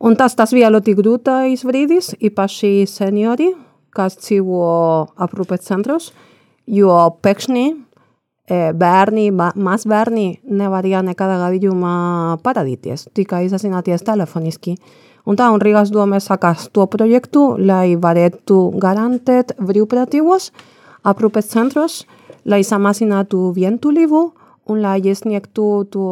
Un 0.00 0.16
tas, 0.16 0.32
tas 0.36 0.52
bija 0.56 0.70
ļoti 0.72 0.94
grūtais 0.96 1.62
brīdis, 1.68 2.14
īpaši 2.24 2.86
seniori, 2.88 3.50
kas 3.92 4.16
dzīvo 4.22 4.64
aprūpēt 5.20 5.66
centros, 5.66 6.10
jo 6.70 6.94
pēkšņi 7.20 7.66
e, 8.50 8.72
beharni, 8.74 9.30
ba, 9.30 9.52
maz 9.54 9.86
beharni, 9.86 10.40
ne 10.44 10.68
badia 10.68 11.02
nekada 11.02 11.38
gabiluma 11.38 12.38
para 12.42 12.64
ditiez, 12.66 13.06
tika 13.14 13.40
izazinatiez 13.46 14.02
telefonizki. 14.02 14.74
Unta 15.26 15.50
honrigaz 15.52 15.90
duome 15.92 16.18
sakas 16.20 16.68
tuo 16.72 16.86
proiektu, 16.90 17.54
lai 17.58 17.96
baretu 17.96 18.72
garantet 18.82 19.54
bri 19.60 19.82
operatibos, 19.84 20.50
aprupez 21.04 21.46
zentros, 21.52 22.06
lai 22.44 22.62
zamazinatu 22.64 23.52
bientu 23.54 23.92
libu, 23.94 24.32
un 24.66 24.82
lai 24.82 25.00
esniek 25.08 25.46
tu, 25.54 25.84
tu 25.90 26.02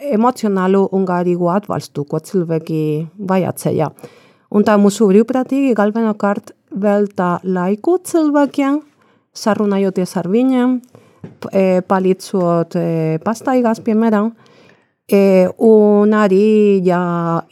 emozionalu 0.00 0.86
ungari 0.92 1.34
guat 1.36 1.66
balztu, 1.68 2.04
kotzilbeki 2.04 3.08
baiatzea. 3.18 3.90
Unta 4.50 4.78
musu 4.78 5.08
bri 5.10 5.20
operatik, 5.20 5.74
galbenokart 5.76 6.54
belta 6.70 7.40
laiku 7.42 7.98
zilbekian, 8.04 8.80
sarunājoties 9.36 10.16
ar 10.16 10.28
viņiem, 10.32 10.78
palīdzot 11.90 12.76
pastaigās, 13.24 13.80
piemēram, 13.84 14.30
E, 15.06 15.46
un 15.62 16.10
arī, 16.18 16.82
ja 16.82 16.98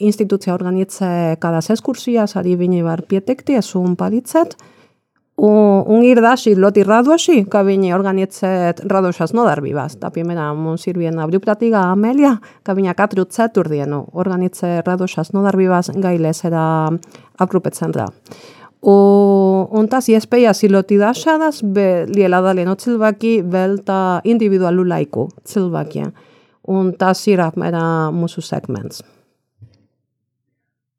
institūcija 0.02 0.56
organizē 0.56 1.10
kādas 1.38 1.70
ekskursijas, 1.70 2.34
arī 2.40 2.56
viņi 2.58 2.82
var 2.82 3.04
pieteikties 3.06 3.76
un 3.78 3.94
palīdzēt. 3.94 4.56
Un, 5.44 5.82
un 5.90 6.02
ir 6.06 6.20
daži 6.22 6.52
ļoti 6.58 6.82
radoši, 6.86 7.36
ka 7.50 7.64
viņi 7.66 7.94
organizē 7.94 8.50
radošās 8.90 9.32
nodarbības. 9.34 9.96
Tā, 10.02 10.10
piemēram, 10.14 10.58
mums 10.66 10.86
ir 10.90 10.98
viena 10.98 11.26
brīvprātīgā 11.30 11.82
Amelija, 11.92 12.36
ka 12.66 12.74
viņa 12.74 12.94
katru 12.98 13.26
ceturtdienu 13.26 14.02
organizē 14.18 14.80
radošās 14.86 15.30
nodarbības 15.34 15.94
Gailesera 15.94 16.66
aprūpes 17.38 17.82
centrā. 17.82 18.06
Un, 18.06 18.63
un 18.90 19.88
tas 19.90 20.08
iespējas 20.12 20.60
ir 20.66 20.74
ļoti 20.74 20.98
dažādas, 21.00 21.62
bet 21.64 22.12
liela 22.12 22.42
daļa 22.44 22.66
no 22.68 22.76
cilvēki 22.80 23.38
velta 23.48 24.20
individuālu 24.28 24.84
laiku 24.88 25.28
cilvēkiem. 25.48 26.12
Un 26.74 26.94
tas 26.96 27.20
ir 27.28 27.42
apmēram 27.44 28.16
mūsu 28.16 28.44
segments. 28.44 29.02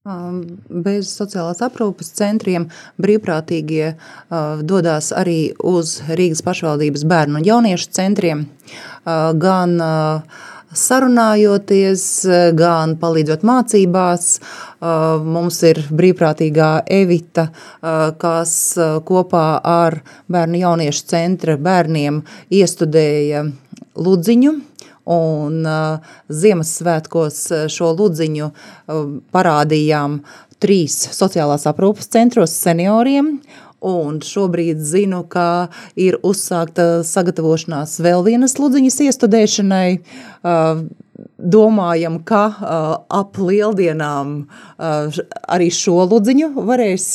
Bez 0.06 1.10
sociālās 1.10 1.64
aprūpes 1.66 2.12
centriem 2.14 2.68
brīvprātīgie 3.02 3.88
uh, 3.96 4.60
dodas 4.62 5.10
arī 5.18 5.56
uz 5.66 5.96
Rīgas 6.06 6.44
pašvaldības 6.46 7.08
bērnu 7.10 7.40
un 7.40 7.48
jauniešu 7.48 7.90
centriem, 7.98 8.44
uh, 8.46 9.32
gan 9.34 9.74
uh, 9.82 10.44
sarunājoties, 10.76 12.04
gan 12.58 12.96
palīdzot 13.02 13.46
mācībās. 13.48 14.28
Mums 15.26 15.62
ir 15.66 15.82
brīvprātīgā 15.90 16.70
Evita, 16.92 17.48
kas 18.22 18.54
kopā 19.08 19.48
ar 19.64 20.00
bērnu 20.32 20.62
jauniešu 20.62 21.10
centra 21.16 21.58
bērniem 21.58 22.22
iestudēja 22.54 23.48
Ludziņu, 23.96 24.56
Un 25.06 25.60
uh, 25.70 26.00
Ziemassvētkos 26.34 27.36
šo 27.70 27.92
ludziņu 27.94 28.48
uh, 28.50 29.04
parādījām 29.36 30.16
trīs 30.62 30.96
sociālās 31.14 31.68
aprūpas 31.70 32.10
centros 32.10 32.56
senioriem. 32.58 33.36
Un 33.86 34.22
šobrīd 34.24 34.80
zinu, 34.82 35.24
ka 35.30 35.68
ir 36.00 36.18
uzsākta 36.26 37.04
sagatavošanās 37.06 38.00
vēl 38.02 38.24
vienas 38.26 38.56
ludziņas 38.60 39.02
iestudēšanai. 39.10 39.90
Uh, 40.42 40.86
domājam, 41.40 42.20
ka 42.28 42.44
uh, 42.50 42.88
ap 43.14 43.38
lieldienām 43.40 44.36
uh, 44.46 45.20
arī 45.48 45.70
šo 45.72 46.02
ludziņu 46.10 46.52
varēs 46.68 47.10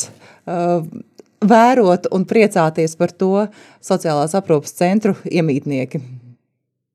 vērot 1.41 2.09
un 2.11 2.25
priecāties 2.27 2.97
par 2.99 3.13
to 3.13 3.47
sociālās 3.85 4.35
aprūpas 4.35 4.73
centru 4.75 5.15
iemītnieki. 5.29 6.01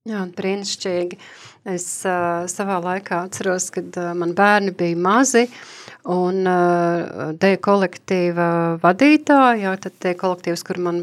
Jā, 0.09 0.25
brīnišķīgi. 0.37 1.17
Es 1.65 1.85
uh, 2.05 2.45
savā 2.51 2.77
laikā 2.77 3.23
atceros, 3.25 3.71
kad 3.73 3.95
uh, 3.97 4.11
man 4.13 4.35
bērni 4.37 4.73
bija 4.77 4.99
mazi, 5.01 5.47
uh, 5.47 5.85
Un 6.05 6.43
uh, 6.45 7.31
deju 7.33 7.57
kolektīva 7.65 8.47
vadītāja, 8.77 9.55
jā, 9.57 9.71
tad 9.81 9.93
tie 10.03 10.11
kolektīvs, 10.13 10.61
kur 10.67 10.77
man 10.85 10.99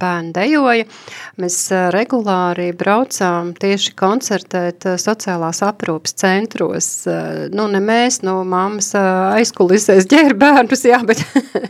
bērni 0.00 0.32
dejoja, 0.34 0.86
mēs 1.38 1.58
uh, 1.70 1.84
regulāri 1.94 2.72
braucām 2.74 3.52
tieši 3.54 3.92
koncertēt 3.94 4.88
uh, 4.90 4.96
sociālās 4.98 5.62
aprūpas 5.62 6.16
centros. 6.18 6.88
Nu, 7.54 7.68
ne 7.70 7.78
mēs, 7.82 8.18
no 8.26 8.40
mammas 8.42 8.90
aizkulisēs 8.98 10.08
ģēra 10.10 10.34
bērnus, 10.40 10.82
jā, 10.90 10.98
bet, 11.06 11.22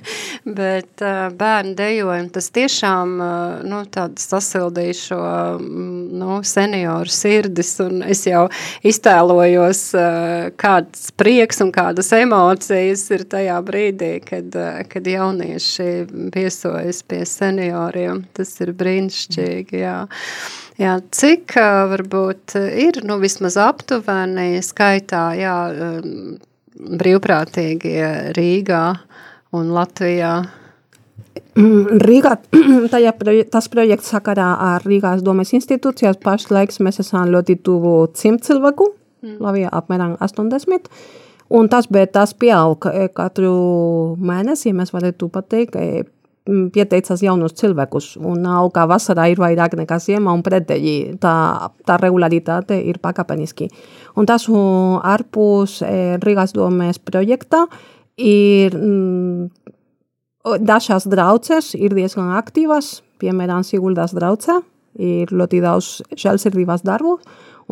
bet 0.60 1.04
bērni 1.36 1.76
dejoja. 1.76 2.24
Tas 2.32 2.48
tiešām, 2.56 3.14
nu, 3.68 3.82
tāds 3.92 4.24
sasildīja 4.32 4.96
šo, 4.96 5.20
nu, 5.60 6.40
senioru 6.46 7.12
sirdis, 7.12 7.74
un 7.84 8.00
es 8.08 8.22
jau 8.26 8.47
iztēlojos 8.87 9.83
kāds 10.61 11.11
prieks 11.19 11.61
un 11.64 11.73
kādas 11.75 12.12
emocijas, 12.17 13.05
ir 13.14 13.25
tajā 13.31 13.59
brīdī, 13.67 14.12
kad, 14.25 14.55
eh, 14.57 14.83
kad 14.88 15.07
jaunieši 15.07 15.88
viesojas 16.35 17.02
pie 17.02 17.23
senioriem. 17.29 18.25
Tas 18.35 18.55
ir 18.61 18.73
brīnišķīgi, 18.73 19.83
jā. 19.83 20.07
Jā, 20.81 20.97
cik 21.11 21.57
eh, 21.57 21.83
varbūt 21.93 22.57
ir, 22.87 23.02
nu 23.05 23.19
vismaz 23.23 23.59
aptuveni 23.61 24.62
skaitā, 24.64 25.25
jā, 25.38 25.57
brīvprātīgie 26.83 28.35
Rīgā 28.37 28.87
un 29.52 29.73
Latvijā? 29.76 30.62
Mm, 31.52 31.99
Rīgā 32.00 32.37
tajā, 32.93 33.12
tas 33.52 33.69
projekts 33.73 34.12
sakarā 34.14 34.52
ar 34.73 34.87
Rīgās 34.88 35.25
domes 35.25 35.52
institūcijas 35.52 36.21
pašlaik 36.23 36.73
mēs 36.80 37.02
esam 37.02 37.28
ļoti 37.32 37.58
tuvu 37.65 37.97
simt 38.17 38.47
cilvēku, 38.47 38.89
mm. 39.25 39.37
Latvijā 39.43 39.73
apmēram 39.73 40.17
80. 40.21 40.89
Un 41.52 41.69
tas, 41.69 41.85
bet 41.93 42.15
tas 42.17 42.32
pieaug 42.32 42.87
e, 42.89 43.11
katru 43.13 43.52
mēnesi, 44.17 44.71
ja 44.71 44.76
mēs 44.78 44.95
varētu 44.95 45.28
pateikt, 45.35 45.76
e, 45.76 46.04
pieteicās 46.73 47.21
jaunus 47.23 47.54
cilvēkus. 47.61 48.15
Un 48.17 48.47
kā 48.75 48.87
vasarā 48.89 49.28
ir 49.30 49.39
vairāk 49.43 49.76
nekā 49.78 49.99
ziemā 50.02 50.32
un 50.35 50.43
pretēji 50.43 51.19
tā, 51.23 51.35
tā 51.87 51.99
regularitāte 52.00 52.80
ir 52.80 52.99
pakāpeniski. 53.04 53.69
Un 54.17 54.26
tas 54.26 54.49
ārpus 54.49 55.82
e, 55.85 56.17
Rīgas 56.25 56.56
domes 56.56 56.99
projekta 56.99 57.67
ir 58.17 58.75
mm, 58.75 59.76
dažas 60.43 61.07
drauces 61.07 61.73
ir 61.78 61.95
diezgan 61.95 62.33
aktīvas, 62.39 63.00
piemēram, 63.23 63.63
Siguldas 63.67 64.15
drauce, 64.17 64.61
ir 64.99 65.31
ļoti 65.33 65.63
daudz 65.63 66.00
žēlsirdības 66.19 66.83
darbu, 66.87 67.19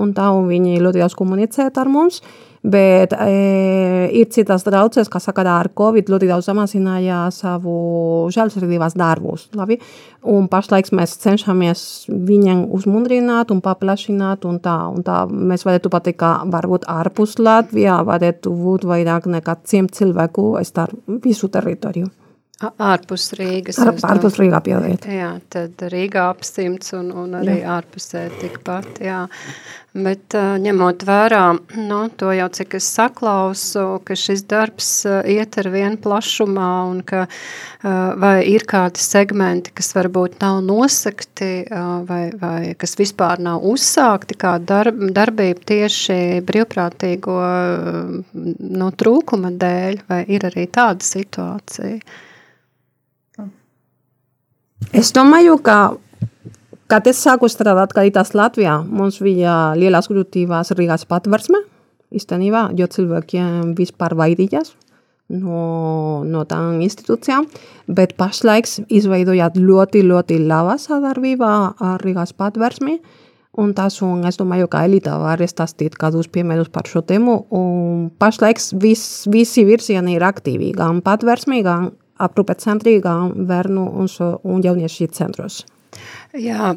un 0.01 0.15
tā 0.17 0.31
un 0.33 0.47
viņi 0.49 0.81
ļoti 0.81 1.03
daudz 1.03 1.19
komunicē 1.19 1.71
ar 1.75 1.91
mums. 1.91 2.23
Bet 2.61 3.15
e, 3.17 4.11
ir 4.13 4.27
citas 4.29 4.67
draudzes, 4.67 5.09
kas 5.09 5.25
sakarā 5.25 5.55
ar 5.63 5.71
Covid 5.73 6.11
ļoti 6.13 6.29
daudz 6.29 6.45
samazināja 6.51 7.23
savu 7.33 8.29
žēlsirdības 8.37 8.99
darbus. 9.01 9.47
Labi? 9.57 9.79
Un 10.29 10.45
pašlaik 10.53 10.93
mēs 10.93 11.17
cenšamies 11.23 11.87
viņiem 12.13 12.67
uzmundrināt 12.77 13.49
un 13.55 13.65
paplašināt, 13.65 14.45
un 14.45 14.61
tā, 14.61 14.77
un 14.93 15.01
tā 15.09 15.23
mēs 15.33 15.65
varētu 15.65 15.89
pateikt, 15.89 16.21
ka 16.21 16.35
varbūt 16.53 16.85
ārpus 16.85 17.39
Latvijā 17.41 18.03
varētu 18.05 18.53
būt 18.53 18.85
vairāk 18.93 19.33
nekā 19.41 19.57
simt 19.65 19.97
cilvēku 19.97 20.51
ar 20.61 20.97
visu 21.25 21.49
teritoriju. 21.49 22.13
Ārpus 22.61 23.31
Rīgas. 23.39 23.79
Ar, 23.81 23.95
ārpus 24.13 24.35
Rīgā 24.37 24.59
pieliet. 24.61 25.07
Jā, 25.09 25.31
tad 25.49 25.81
Rīgā 25.81 26.27
ap 26.29 26.45
simts 26.45 26.93
un, 26.93 27.09
un 27.09 27.39
arī 27.39 27.63
jā. 27.63 27.79
ārpusē 27.79 28.27
tikpat, 28.37 29.01
jā. 29.01 29.23
Bet 29.97 30.37
ņemot 30.37 31.03
vērā, 31.09 31.47
nu, 31.81 32.03
to 32.21 32.29
jau 32.37 32.51
cik 32.53 32.77
es 32.79 32.91
saklausu, 32.93 33.87
ka 34.05 34.15
šis 34.15 34.45
darbs 34.47 34.91
iet 35.09 35.57
ar 35.59 35.71
vienu 35.73 35.99
plašumā 36.05 36.69
un 36.93 37.01
ka 37.03 37.25
vai 38.21 38.37
ir 38.53 38.69
kādi 38.71 39.01
segmenti, 39.03 39.73
kas 39.75 39.91
varbūt 39.97 40.39
nav 40.45 40.61
nosakti 40.69 41.65
vai, 42.07 42.23
vai 42.39 42.77
kas 42.79 42.95
vispār 43.01 43.41
nav 43.43 43.65
uzsākti 43.67 44.37
kā 44.39 44.59
darb, 44.61 45.01
darbība 45.17 45.65
tieši 45.73 46.45
brīvprātīgo 46.47 47.43
nu, 48.37 48.95
trūkuma 49.01 49.57
dēļ, 49.57 50.03
vai 50.13 50.27
ir 50.29 50.53
arī 50.53 50.69
tāda 50.71 51.09
situācija? 51.09 52.29
Es 54.97 55.13
domāju, 55.15 55.59
ka, 55.63 55.93
kad 56.91 57.07
es 57.11 57.21
sāku 57.23 57.51
strādāt 57.53 57.93
Karitas 57.95 58.33
Latvijā, 58.35 58.81
mums 58.83 59.21
bija 59.23 59.77
lielas 59.79 60.09
grūtības 60.11 60.73
Rīgas 60.79 61.07
patversme, 61.11 61.61
īstenībā, 62.17 62.71
jo 62.79 62.89
cilvēkiem 62.91 63.75
vispār 63.79 64.17
baidījās 64.19 64.73
no, 65.31 66.25
no 66.27 66.45
tām 66.49 66.81
institūcijām, 66.83 67.47
bet 67.93 68.17
pašlaik 68.19 68.69
izveidojāt 68.91 69.61
ļoti, 69.61 70.03
ļoti 70.09 70.41
laba 70.43 70.77
sadarbība 70.81 71.53
ar 71.79 72.03
Rīgas 72.03 72.35
patversmi, 72.35 72.99
un 73.61 73.75
tas, 73.77 74.01
un 74.03 74.25
es 74.27 74.41
domāju, 74.41 74.67
ka 74.73 74.85
Elita 74.89 75.21
var 75.21 75.43
stāstīt 75.45 75.95
kādus 76.01 76.31
piemērus 76.33 76.73
par 76.73 76.91
šo 76.91 77.05
tēmu, 77.07 77.37
un 77.55 78.09
pašlaik 78.19 78.63
vis, 78.83 79.07
visi 79.31 79.67
virzieni 79.69 80.17
ir 80.17 80.27
aktīvi, 80.27 80.73
gan 80.79 81.03
patversmi, 81.05 81.63
gan 81.67 81.93
aprūpēt 82.21 82.65
centrī, 82.65 82.99
gan 83.03 83.35
bērnu 83.49 83.87
un, 84.01 84.09
šo, 84.11 84.33
un 84.45 84.65
jauniešu 84.65 85.11
centros. 85.17 85.65
Jā, 86.31 86.77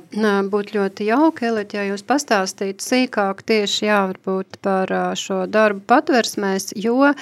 būtu 0.49 0.79
ļoti 0.79 1.05
jauki, 1.11 1.45
Elit, 1.45 1.75
ja 1.77 1.83
jūs 1.85 2.01
pastāstītu 2.09 2.81
sīkāk 2.81 3.43
tieši 3.45 3.85
jā, 3.85 3.99
varbūt 4.09 4.57
par 4.65 4.89
šo 5.19 5.43
darbu 5.45 5.83
patversmēs, 5.85 6.71
jo 6.73 7.11
uh, 7.11 7.19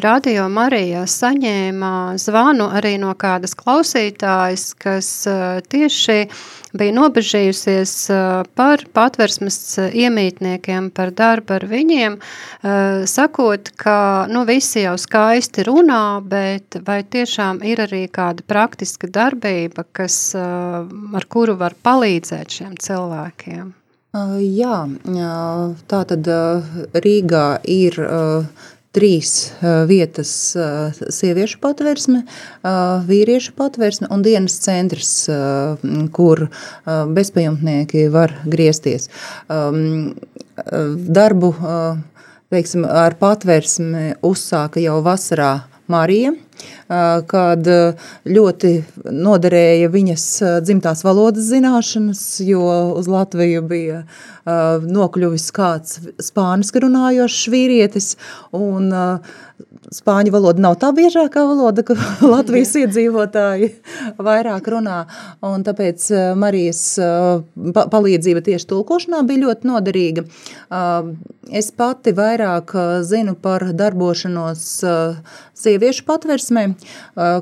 Radio 0.00 0.46
Marija 0.48 1.04
saņēma 1.04 1.92
zvanu 2.16 2.70
arī 2.72 2.94
no 3.02 3.12
kādas 3.12 3.52
klausītājas, 3.58 4.70
kas 4.80 5.12
uh, 5.28 5.60
tieši 5.68 6.22
bija 6.72 6.94
nobežījusies 6.96 7.92
par 8.56 8.84
patversmes 8.96 9.58
iemītniekiem, 9.92 10.88
par 10.94 11.12
darbu 11.16 11.56
ar 11.58 11.66
viņiem, 11.68 12.16
sakot, 13.08 13.72
ka 13.80 13.96
nu, 14.32 14.44
visi 14.48 14.84
jau 14.86 14.94
skaisti 15.00 15.66
runā, 15.68 16.22
bet 16.24 16.78
vai 16.86 17.02
tiešām 17.04 17.62
ir 17.66 17.84
arī 17.86 18.06
kāda 18.12 18.44
praktiska 18.48 19.10
darbība, 19.12 19.84
kas, 19.92 20.16
ar 20.36 21.28
kuru 21.42 21.56
var 21.58 21.74
palīdzēt 21.82 22.54
šiem 22.54 22.76
cilvēkiem? 22.78 23.72
Jā, 24.12 24.76
tā 25.90 26.00
tad 26.06 26.28
Rīgā 27.02 27.46
ir 27.66 27.96
trīs 28.94 29.30
vietas 29.88 30.30
sieviešu 31.16 31.58
patversme, 31.64 32.20
vīriešu 33.08 33.56
patversme 33.58 34.06
un 34.14 34.22
dienas 34.22 34.60
centrs, 34.62 35.10
kur 36.14 36.44
bezpajumtnieki 37.16 38.06
var 38.14 38.36
griezties. 38.46 39.08
Darbu 41.18 41.50
teiksim, 42.52 42.86
ar 42.86 43.18
patversmi 43.18 44.12
uzsāka 44.22 44.78
jau 44.84 45.00
vasarā 45.02 45.56
Marija, 45.90 46.36
kad 47.32 47.68
ļoti 48.28 48.72
noderēja 49.04 49.90
viņas 49.92 50.26
dzimtās 50.66 51.04
valodas 51.06 51.48
zināšanas, 51.52 52.24
jo 52.46 52.66
uz 52.98 53.08
Latviju 53.10 53.62
bija 53.68 54.02
nokļuvis 54.44 55.48
kāds 55.54 56.00
spāniski 56.22 56.82
runājošs 56.82 57.46
vīrietis, 57.52 58.14
un 58.56 58.90
spāņu 59.92 60.32
valoda 60.34 60.62
nav 60.62 60.76
tā 60.82 60.90
biežākā 60.94 61.44
valoda, 61.46 61.84
ka 61.86 61.96
Latvijas 62.34 62.74
iedzīvotāji 62.82 63.70
vairāk 64.18 64.70
runā, 64.74 65.02
un 65.46 65.64
tāpēc 65.66 66.08
Marijas 66.38 66.82
palīdzība 67.92 68.44
tieši 68.48 68.68
tulkošanā 68.72 69.22
bija 69.28 69.46
ļoti 69.46 69.70
noderīga. 69.70 70.26
Es 71.52 71.70
pati 71.76 72.14
vairāk 72.16 72.74
zinu 73.06 73.34
par 73.38 73.68
darbošanos 73.76 74.66
sieviešu 75.62 76.06
patversmē, 76.52 76.74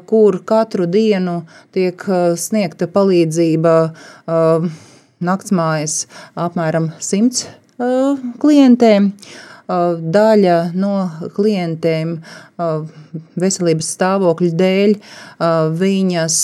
kur 0.06 0.40
katru 0.44 0.86
dienu 0.86 1.44
tiek 1.72 2.02
sniegta 2.36 2.86
palīdzība 2.86 3.92
naktsmājas 5.20 6.06
apmēram 6.34 6.92
simts 7.00 7.46
klientiem. 8.40 9.12
Daļa 9.70 10.72
no 10.74 11.10
klientiem 11.36 12.16
veselības 13.38 13.92
stāvokļa 13.94 14.50
dēļ 14.58 14.96
viņas 15.78 16.38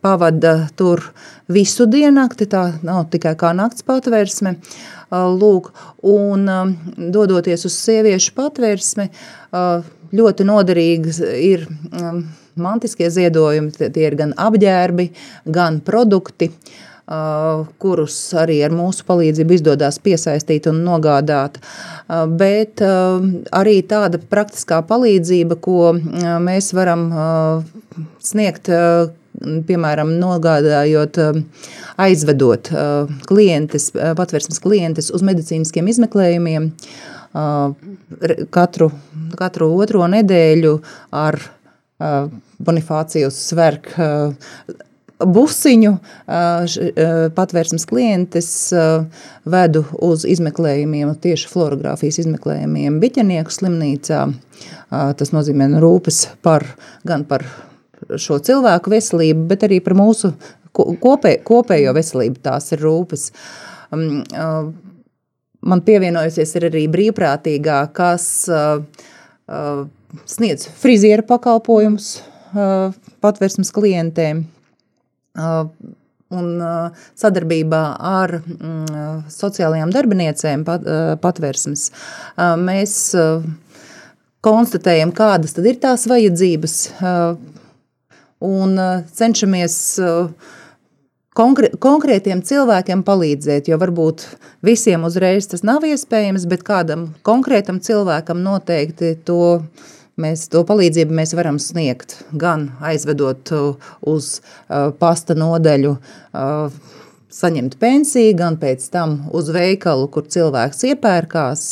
pavada 0.00 0.54
tur 0.76 1.04
visu 1.52 1.84
diennakti, 1.86 2.46
tā 2.48 2.72
nav 2.82 3.10
tikai 3.12 3.34
kā 3.36 3.52
nakts 3.52 3.84
patvērsme. 3.84 4.56
Lūk, 5.12 5.74
un 6.08 6.48
dodoties 7.12 7.66
uz 7.68 7.76
sieviešu 7.76 8.32
patvērsmi, 8.32 9.10
ļoti 10.12 10.46
noderīgas 10.48 11.20
ir 11.40 11.66
mantiskie 12.60 13.08
ziedojumi, 13.12 13.72
tie 13.80 14.06
ir 14.06 14.16
gan 14.18 14.34
apģērbi, 14.36 15.08
gan 15.52 15.80
produkti, 15.84 16.50
kurus 17.82 18.16
arī 18.38 18.60
ar 18.64 18.72
mūsu 18.72 19.04
palīdzību 19.08 19.56
izdodas 19.56 19.98
piesaistīt 20.00 20.68
un 20.70 20.82
nogādāt. 20.86 21.58
Bet 22.38 22.80
arī 22.82 23.74
tāda 23.88 24.20
praktiskā 24.22 24.80
palīdzība, 24.88 25.58
ko 25.60 25.92
mēs 26.44 26.70
varam 26.76 27.08
sniegt, 28.22 28.70
piemēram, 29.42 30.12
nogādājot, 30.22 31.18
aizvedot 32.00 32.70
klientes, 33.26 33.90
patversmes 33.92 34.62
klientes 34.62 35.10
uz 35.12 35.24
medicīniskiem 35.26 35.88
izmeklējumiem 35.90 36.70
katru, 37.32 38.90
katru 39.38 39.72
otro 39.80 40.06
nedēļu 40.12 40.76
ar 41.16 41.38
Bonifācijas 42.62 43.36
sverku 43.48 44.08
busiņu 45.22 45.92
patvērsmes 47.36 47.84
klientes 47.88 48.48
vedu 49.54 49.84
uz 50.02 50.24
izmeklējumiem, 50.28 51.12
tieši 51.22 51.50
florogrāfijas 51.52 52.22
izmeklējumiem 52.24 52.98
Biķenieku 53.02 53.54
slimnīcā. 53.54 54.24
Tas 54.90 55.34
nozīmē 55.34 55.70
rūpes 55.82 56.24
par, 56.44 56.66
gan 57.06 57.24
par 57.28 57.46
šo 58.18 58.38
cilvēku 58.42 58.92
veselību, 58.92 59.46
bet 59.50 59.66
arī 59.68 59.78
par 59.84 59.96
mūsu 59.98 60.32
kopē, 60.72 61.36
kopējo 61.46 61.94
veselību 61.96 62.42
tās 62.42 62.72
ir 62.74 62.82
rūpes. 62.84 63.30
Man 65.62 65.82
pievienojusies 65.86 66.56
ir 66.58 66.66
arī 66.70 66.86
brīvprātīgā, 66.90 67.78
kas 67.94 68.24
sniedz 70.32 70.66
friziera 70.82 71.22
pakalpojumus 71.26 72.16
patvērsmes 73.22 73.70
klientiem, 73.72 74.42
un 76.32 76.48
sadarbībā 77.18 77.82
ar 78.10 78.34
sociālajām 79.32 79.92
darbiniecēm 79.94 80.64
pat, 80.66 80.88
patvērsmes 81.22 81.86
mēs 82.60 82.96
konstatējam, 84.42 85.14
kādas 85.14 85.54
ir 85.62 85.78
tās 85.80 86.08
vajadzības 86.10 86.76
un 88.42 88.74
cenšamies 89.14 89.78
konkrē, 91.38 91.72
konkrētiem 91.82 92.42
cilvēkiem 92.46 93.02
palīdzēt, 93.06 93.70
jo 93.70 93.78
varbūt 93.80 94.26
visiem 94.64 95.06
uzreiz 95.08 95.48
tas 95.50 95.64
nav 95.66 95.84
iespējams, 95.88 96.46
bet 96.50 96.64
kādam 96.66 97.10
konkrētam 97.26 97.80
cilvēkam 97.84 98.42
noteikti 98.44 99.16
to 99.26 99.42
mēs 100.20 100.46
to 100.52 100.62
palīdzību 100.68 101.14
mēs 101.16 101.32
varam 101.36 101.58
sniegt 101.62 102.18
gan 102.38 102.70
aizvedot 102.84 103.52
uz 104.12 104.34
pasta 105.00 105.36
nodeļu, 105.38 105.94
saņemt 107.32 107.78
pensiju, 107.80 108.34
gan 108.36 108.58
pēc 108.60 108.84
tam 108.92 109.16
uz 109.32 109.48
veikalu, 109.54 110.10
kur 110.12 110.28
cilvēks 110.28 110.84
iepērkās. 110.90 111.64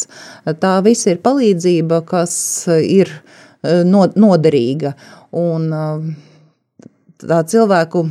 Tā 0.63 0.73
viss 0.87 1.09
ir 1.11 1.21
palīdzība, 1.21 2.01
kas 2.09 2.35
ir 2.81 3.13
noderīga. 3.61 4.95
Un 5.37 5.69
tā 7.21 7.43
cilvēku 7.53 8.07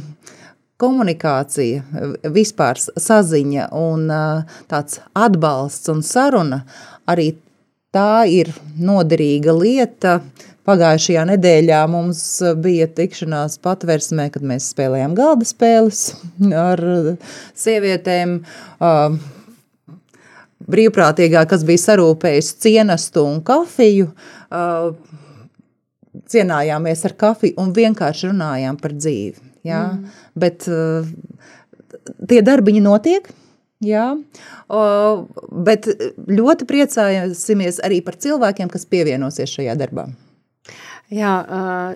komunikācija, 0.80 1.84
vispār 2.32 2.80
saziņa 2.80 3.70
un 3.76 4.08
tāds 4.72 5.02
atbalsts 5.18 5.92
un 5.92 6.04
saruna 6.06 6.63
arī 7.10 7.34
tā 7.96 8.24
ir 8.30 8.54
noderīga 8.80 9.56
lieta. 9.56 10.20
Pagājušajā 10.70 11.24
nedēļā 11.32 11.80
mums 11.89 12.22
bija 12.62 12.86
tikšanās 12.94 13.58
patversmē, 13.63 14.28
kad 14.30 14.44
mēs 14.46 14.70
spēlējām 14.76 15.15
galda 15.18 15.48
spēles 15.50 16.04
ar 16.54 16.84
sievietēm. 17.58 18.36
Brīvprātīgā, 20.70 21.46
kas 21.50 21.65
bija 21.65 21.82
sarūpējusi 21.88 22.58
cienastu 22.68 23.26
un 23.26 23.42
kafiju, 23.42 24.12
cienājāmies 26.30 27.06
ar 27.10 27.18
kafiju 27.26 27.58
un 27.63 27.74
vienkārši 27.74 28.30
runājām 28.30 28.78
par 28.78 28.94
dzīvi. 29.00 29.48
Jā? 29.67 29.84
Mm. 29.93 30.17
Bet 30.39 30.67
tie 32.30 32.41
darbiņi 32.45 32.82
notiek, 32.86 33.30
Jā, 33.80 34.10
o, 34.67 34.80
bet 35.63 35.86
ļoti 36.28 36.65
priecājamies 36.67 37.78
arī 37.88 38.02
par 38.04 38.17
cilvēkiem, 38.19 38.67
kas 38.67 38.84
pievienosies 38.91 39.54
šajā 39.56 39.78
darbā. 39.80 40.10
Jā, 41.10 41.32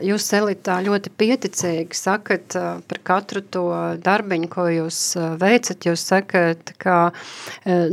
jūs, 0.01 0.25
Elita, 0.33 0.79
ļoti 0.81 1.11
pieticīgi 1.21 1.93
sakat 1.93 2.55
par 2.89 2.99
katru 3.05 3.43
to 3.45 3.65
darbiņu, 4.01 4.47
ko 4.49 4.65
jūs 4.73 5.01
veicat. 5.37 5.85
Jūs 5.85 6.05
sakat, 6.09 6.71
ka 6.81 7.11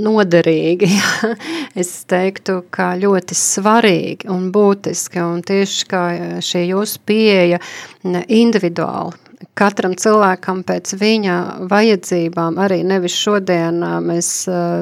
noderīgi. 0.00 0.88
es 1.82 1.90
teiktu, 2.08 2.62
ka 2.72 2.94
ļoti 3.02 3.36
svarīgi 3.36 4.30
un 4.32 4.48
būtiski. 4.54 5.20
Un 5.20 5.44
tieši 5.44 5.90
kā 5.90 6.04
šī 6.46 6.70
jūsu 6.70 7.04
pieeja 7.10 7.60
individuāli 8.40 9.29
katram 9.56 9.94
cilvēkam 9.96 10.62
pēc 10.68 10.94
viņa 11.00 11.36
vajadzībām, 11.70 12.58
arī 12.60 12.80
nevis 12.86 13.14
šodien 13.16 13.80
mēs 14.04 14.30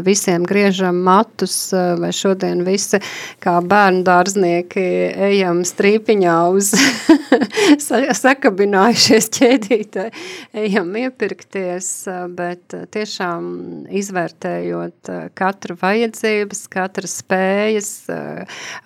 visiem 0.06 0.46
griežam 0.46 0.98
matus, 1.06 1.56
vai 1.72 2.10
šodien 2.14 2.64
visi 2.66 3.00
kā 3.42 3.58
bērnu 3.62 4.04
dārznieki 4.06 4.84
ejam 5.28 5.62
strīpiņā 5.66 6.36
uz 6.54 6.72
sakabinājušies 8.22 9.30
ķēdītē, 9.38 10.08
ejam 10.64 10.90
iepirkties, 11.04 11.90
bet 12.38 12.74
tiešām 12.94 13.48
izvērtējot 14.00 15.12
katru 15.38 15.78
vajadzības, 15.80 16.64
katra 16.72 17.10
spējas, 17.10 17.92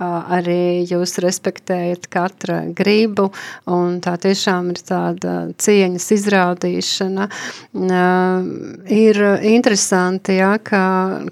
arī 0.01 0.85
jūs 0.89 1.17
respektējat 1.25 2.09
katra 2.13 2.63
gribu, 2.77 3.31
un 3.71 4.01
tā 4.05 4.19
tiešām 4.21 4.73
ir 4.75 4.85
tāda 4.87 5.37
cieņas 5.63 6.09
izrādīšana. 6.17 7.29
Ir 8.97 9.23
interesanti, 9.53 10.39
ja, 10.41 10.57
kā, 10.63 10.85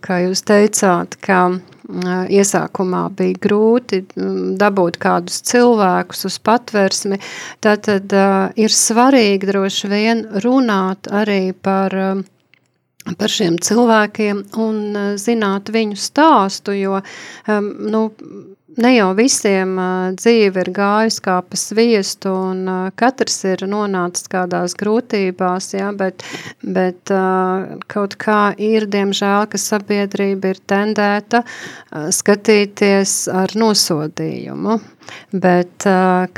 kā 0.04 0.22
jūs 0.26 0.44
teicāt, 0.48 1.18
ka 1.24 1.42
iesākumā 2.30 3.04
bija 3.18 3.38
grūti 3.42 4.04
dabūt 4.60 4.98
kādus 5.02 5.40
cilvēkus 5.50 6.28
uz 6.28 6.36
patversmi, 6.46 7.18
tad, 7.60 7.88
tad 7.88 8.14
ir 8.60 8.74
svarīgi 8.74 9.50
droši 9.50 9.90
vien 9.90 10.26
runāt 10.44 11.10
arī 11.10 11.50
par 11.52 11.96
par 13.18 13.32
šiem 13.32 13.56
cilvēkiem 13.64 14.42
un 14.60 14.98
zināt 15.18 15.70
viņu 15.72 15.96
stāstu, 15.98 16.74
jo 16.76 17.00
um, 17.00 17.70
nu, 17.90 18.02
ne 18.78 18.92
jau 18.94 19.08
visiem 19.18 19.74
dzīve 20.18 20.64
ir 20.64 20.70
gājusi 20.76 21.22
kā 21.24 21.36
pa 21.46 21.58
sviestu, 21.58 22.32
un 22.52 22.90
katrs 22.98 23.40
ir 23.48 23.64
nonācis 23.70 24.28
kādās 24.30 24.76
grūtībās, 24.80 25.72
ja, 25.74 25.90
bet, 25.96 26.24
bet 26.62 27.12
kaut 27.90 28.16
kā 28.20 28.40
ir, 28.60 28.86
diemžēl, 28.90 29.48
ka 29.50 29.60
sabiedrība 29.60 30.54
ir 30.54 30.62
tendēta 30.70 31.42
skatīties 31.90 33.16
ar 33.32 33.56
nosodījumu. 33.58 34.78
Bet 35.42 35.88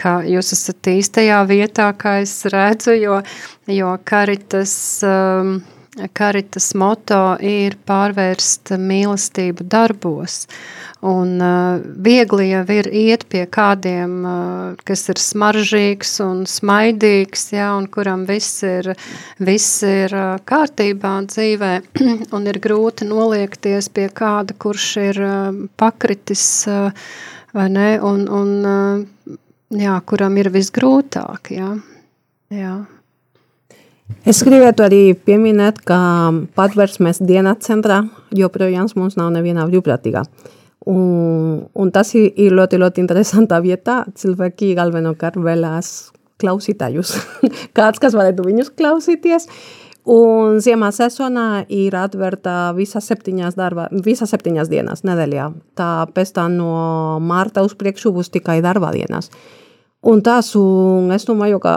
kā 0.01 0.15
jūs 0.29 0.55
esat 0.57 0.89
īstajā 0.95 1.43
vietā, 1.51 1.91
kā 1.99 2.21
es 2.25 2.39
redzu, 2.49 2.97
jo, 2.97 3.21
jo 3.69 3.95
karitas. 4.09 4.75
Um, 5.05 5.61
Karitas 5.93 6.71
moto 6.73 7.35
ir 7.45 7.75
pārvērst 7.85 8.71
mīlestību 8.81 9.67
darbos. 9.69 10.47
Un 11.05 11.35
uh, 11.43 11.83
viegli 11.83 12.47
jau 12.49 12.63
ir 12.73 12.87
iet 12.89 13.27
pie 13.29 13.43
kādiem, 13.45 14.13
uh, 14.25 14.79
kas 14.89 15.03
ir 15.13 15.21
smaržīgs 15.21 16.15
un 16.25 16.47
smaidīgs, 16.49 17.51
ja, 17.53 17.73
un 17.77 17.91
kuram 17.93 18.23
viss 18.25 18.63
ir, 18.65 18.89
viss 19.43 19.83
ir 19.85 20.15
uh, 20.17 20.39
kārtībā 20.49 21.13
dzīvē, 21.29 21.73
un 22.39 22.49
ir 22.49 22.61
grūti 22.63 23.11
noliekties 23.11 23.91
pie 23.93 24.09
kāda, 24.09 24.57
kurš 24.57 24.89
ir 25.03 25.21
uh, 25.27 25.61
pakritis, 25.77 26.47
uh, 26.71 26.89
vai 27.53 27.69
ne, 27.75 27.91
un, 28.01 28.25
un 28.33 28.57
uh, 28.65 29.37
jā, 29.77 30.01
kuram 30.09 30.41
ir 30.41 30.49
visgrūtāk, 30.57 31.53
jā. 31.59 31.75
jā. 32.55 32.77
Es 34.29 34.43
gribētu 34.47 34.85
arī 34.87 35.03
pieminēt, 35.19 35.81
ka 35.87 35.99
patversmes 36.57 37.21
dienas 37.23 37.65
centrā 37.67 38.03
joprojām 38.37 38.89
mums 38.97 39.19
nav 39.19 39.33
neviena 39.35 39.67
brīvprātīgā. 39.69 40.25
Un, 40.91 41.69
un 41.79 41.93
tas 41.95 42.11
ir, 42.19 42.33
ir 42.35 42.55
ļoti, 42.59 42.81
ļoti 42.83 43.03
interesanta 43.05 43.61
vieta. 43.63 44.03
Cilvēki 44.19 44.73
galvenokārt 44.79 45.39
vēlās 45.39 46.11
klausītājus. 46.43 47.15
Kāds, 47.77 48.03
kas 48.03 48.17
varētu 48.19 48.47
viņus 48.49 48.73
klausīties. 48.79 49.47
Un 50.13 50.59
ziemā 50.59 50.89
sezonā 50.91 51.63
ir 51.71 51.95
atvērta 51.95 52.73
visas 52.75 53.07
septiņas, 53.07 53.55
darba, 53.55 53.87
visas 54.03 54.33
septiņas 54.35 54.71
dienas 54.73 55.05
nedēļā. 55.07 55.53
Tāpēc 55.79 56.33
tā 56.35 56.49
no 56.51 56.73
marta 57.23 57.63
uz 57.63 57.77
priekšu 57.79 58.11
būs 58.17 58.33
tikai 58.35 58.59
darba 58.65 58.91
dienas. 58.97 59.31
Uh, 59.31 59.62
Un 60.03 60.19
tas, 60.19 60.49
un 60.59 61.13
es 61.15 61.23
domāju, 61.29 61.61
ka, 61.63 61.73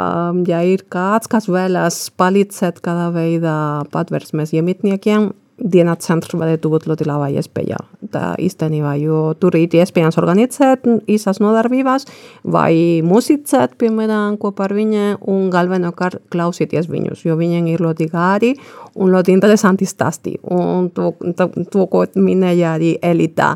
ja 0.49 0.63
ir 0.65 0.81
kāds, 0.89 1.29
kas 1.29 1.45
vēlas 1.45 2.07
palīdzēt 2.17 2.79
kādā 2.81 3.11
veidā 3.13 3.57
patversmes 3.93 4.53
iemitniekiem, 4.57 5.27
dienas 5.55 6.03
centrs 6.03 6.35
varētu 6.35 6.69
būt 6.71 6.87
ļoti 6.89 7.05
laba 7.07 7.29
iespēja. 7.31 7.77
Tā 8.11 8.33
īstenībā, 8.41 8.95
jo 8.99 9.19
tur 9.39 9.55
ir 9.59 9.71
iespējams 9.79 10.17
organizēt 10.19 10.87
īsas 11.11 11.39
nodarbības 11.43 12.07
vai 12.51 13.01
musicēt, 13.05 13.77
piemēram, 13.79 14.39
kopā 14.41 14.67
ar 14.67 14.75
viņiem 14.75 15.21
un 15.31 15.47
galvenokārt 15.53 16.25
klausīties 16.33 16.89
viņus, 16.91 17.23
jo 17.27 17.37
viņiem 17.39 17.69
ir 17.71 17.85
ļoti 17.85 18.09
gari 18.11 18.55
un 18.95 19.13
ļoti 19.13 19.35
interesanti 19.35 19.87
stāsti. 19.87 20.35
Un 20.51 20.89
to, 20.95 21.13
to, 21.37 21.49
to 21.71 21.87
ko 21.91 22.05
minēja 22.17 22.75
arī 22.75 22.95
Elita, 23.05 23.53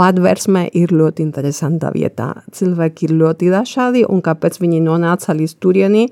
Patversme 0.00 0.64
ir 0.80 0.94
ļoti 0.96 1.20
interesanta 1.26 1.90
vieta. 1.92 2.30
Cilvēki 2.56 3.10
ir 3.10 3.18
ļoti 3.20 3.50
dažādi, 3.52 4.06
un 4.08 4.22
kāpēc 4.24 4.56
viņi 4.62 4.80
nonāca 4.80 5.34
līdz 5.36 5.56
turieni, 5.60 6.06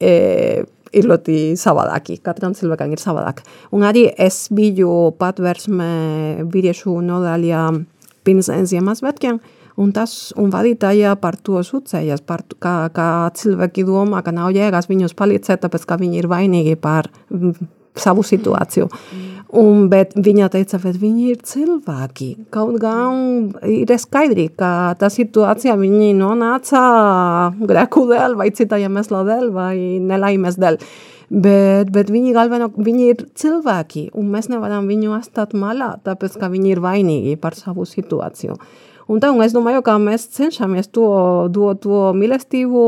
e, 0.00 0.14
ir 0.96 1.08
ļoti 1.10 1.36
savādāki. 1.60 2.16
Katram 2.24 2.56
cilvēkam 2.56 2.94
ir 2.94 3.02
savādāk. 3.02 3.42
Un 3.76 3.84
arī 3.84 4.06
es 4.16 4.46
biju 4.54 5.12
patversme 5.20 5.90
vīriešu 6.48 6.96
nodaļā 7.04 7.66
pirms 8.26 8.50
Ziemassvētkiem, 8.72 9.38
un 9.76 9.92
tas 9.92 10.32
un 10.40 10.50
vadītāja 10.50 11.14
par 11.20 11.36
to 11.36 11.60
sūdzējas, 11.66 12.24
par 12.26 12.46
kā, 12.58 12.76
kā 12.96 13.10
cilvēki 13.36 13.84
domā, 13.86 14.24
ka 14.24 14.32
nav 14.34 14.56
jēgas 14.56 14.88
viņus 14.90 15.14
palīdzēt, 15.18 15.62
tāpēc, 15.66 15.84
ka 15.84 16.00
viņi 16.00 16.22
ir 16.22 16.30
vainīgi 16.32 16.78
par 16.80 17.10
savu 18.00 18.24
situāciju. 18.26 18.90
Un, 19.56 19.86
bet 19.88 20.16
viņa 20.18 20.48
teica, 20.50 20.78
ka 20.82 20.90
viņi 20.90 21.28
ir 21.30 21.42
cilvēki. 21.46 22.28
Kaut 22.54 22.80
gan 22.82 23.52
ir 23.70 23.92
skaidri, 24.02 24.48
ka 24.50 24.96
tā 24.98 25.10
situācija 25.12 25.76
viņi 25.78 26.10
nonāca 26.18 26.80
grēku 27.54 28.08
dēļ 28.10 28.34
vai 28.40 28.50
cita 28.56 28.80
iemesla 28.82 29.22
dēļ 29.28 29.52
vai 29.54 29.76
nelaimes 30.02 30.58
dēļ. 30.58 30.80
Bet, 31.26 31.90
bet 31.94 32.10
viņi, 32.10 32.34
galveno, 32.34 32.68
viņi 32.74 33.06
ir 33.10 33.22
cilvēki, 33.38 34.08
un 34.18 34.28
mēs 34.34 34.50
nevaram 34.50 34.86
viņu 34.86 35.14
atstāt 35.16 35.56
malā, 35.58 35.96
tāpēc, 36.06 36.36
ka 36.38 36.50
viņi 36.52 36.74
ir 36.74 36.82
vainīgi 36.82 37.34
par 37.42 37.56
savu 37.58 37.86
situāciju. 37.86 38.58
Un 39.10 39.22
tā, 39.22 39.32
un 39.34 39.42
es 39.42 39.54
domāju, 39.54 39.82
ka 39.86 39.96
mēs 40.02 40.26
cenšamies 40.36 40.90
to 40.94 41.06
dot 41.54 41.82
to 41.82 42.10
mīlestību 42.18 42.82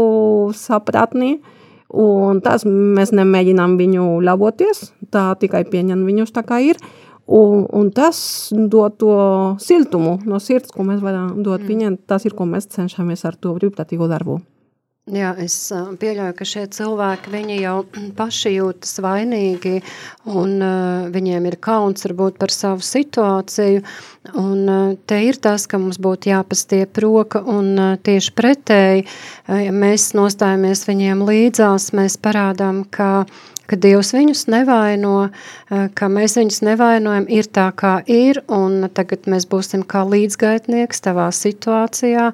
sapratni, 0.58 1.36
uh, 1.38 1.57
Un 1.88 2.42
tas 2.44 2.66
mēs 2.68 3.14
nemēģinām 3.16 3.78
viņu 3.80 4.18
laboties, 4.20 4.90
tā 5.12 5.30
tikai 5.40 5.64
pieņem 5.70 6.04
viņus 6.04 6.34
tā 6.36 6.44
kā 6.44 6.60
ir. 6.60 6.80
Un, 7.28 7.64
un 7.76 7.90
tas 7.92 8.18
dod 8.52 8.96
to 9.00 9.14
siltumu 9.60 10.16
no 10.24 10.40
sirds, 10.40 10.72
ko 10.72 10.84
mēs 10.84 11.02
varam 11.04 11.42
dot 11.44 11.60
mm. 11.60 11.68
viņiem. 11.68 11.98
Tas 12.08 12.24
ir, 12.24 12.36
ko 12.36 12.48
mēs 12.48 12.70
cenšamies 12.72 13.24
ar 13.28 13.36
to 13.36 13.52
brīvprātīgo 13.56 14.08
darbu. 14.08 14.38
Jā, 15.08 15.30
es 15.40 15.54
pieļauju, 15.72 16.34
ka 16.36 16.44
šie 16.44 16.66
cilvēki 16.74 17.32
viņi 17.32 17.56
jau 17.62 17.76
paši 18.18 18.52
jūtas 18.58 18.98
vainīgi 19.00 19.78
un 20.28 20.56
uh, 20.60 21.08
viņiem 21.14 21.48
ir 21.48 21.56
kauns 21.64 22.04
varbūt 22.04 22.36
par 22.40 22.52
savu 22.52 22.84
situāciju. 22.84 23.84
Un 24.36 24.68
uh, 24.68 24.96
te 25.08 25.22
ir 25.24 25.40
tas, 25.40 25.64
ka 25.70 25.80
mums 25.80 26.00
būtu 26.04 26.28
jāpastiep 26.32 27.00
roka 27.04 27.40
un 27.40 27.72
uh, 27.78 27.94
tieši 28.04 28.34
pretēji, 28.36 29.06
ja 29.48 29.72
mēs 29.72 30.10
nostājamies 30.18 30.84
viņiem 30.88 31.24
līdzās, 31.24 31.92
mēs 31.96 32.18
parādām, 32.20 32.84
ka 32.92 33.24
ka 33.68 33.76
Dievs 33.76 34.14
viņus 34.16 34.46
nevaino, 34.50 35.28
ka 35.68 36.08
mēs 36.12 36.38
viņus 36.40 36.62
nevainojam, 36.66 37.26
ir 37.32 37.48
tā, 37.52 37.68
kā 37.76 37.98
ir, 38.08 38.40
un 38.48 38.88
tagad 38.94 39.28
mēs 39.30 39.48
būsim 39.50 39.84
kā 39.88 40.04
līdzgaitnieks 40.08 41.04
tavā 41.04 41.28
situācijā, 41.34 42.30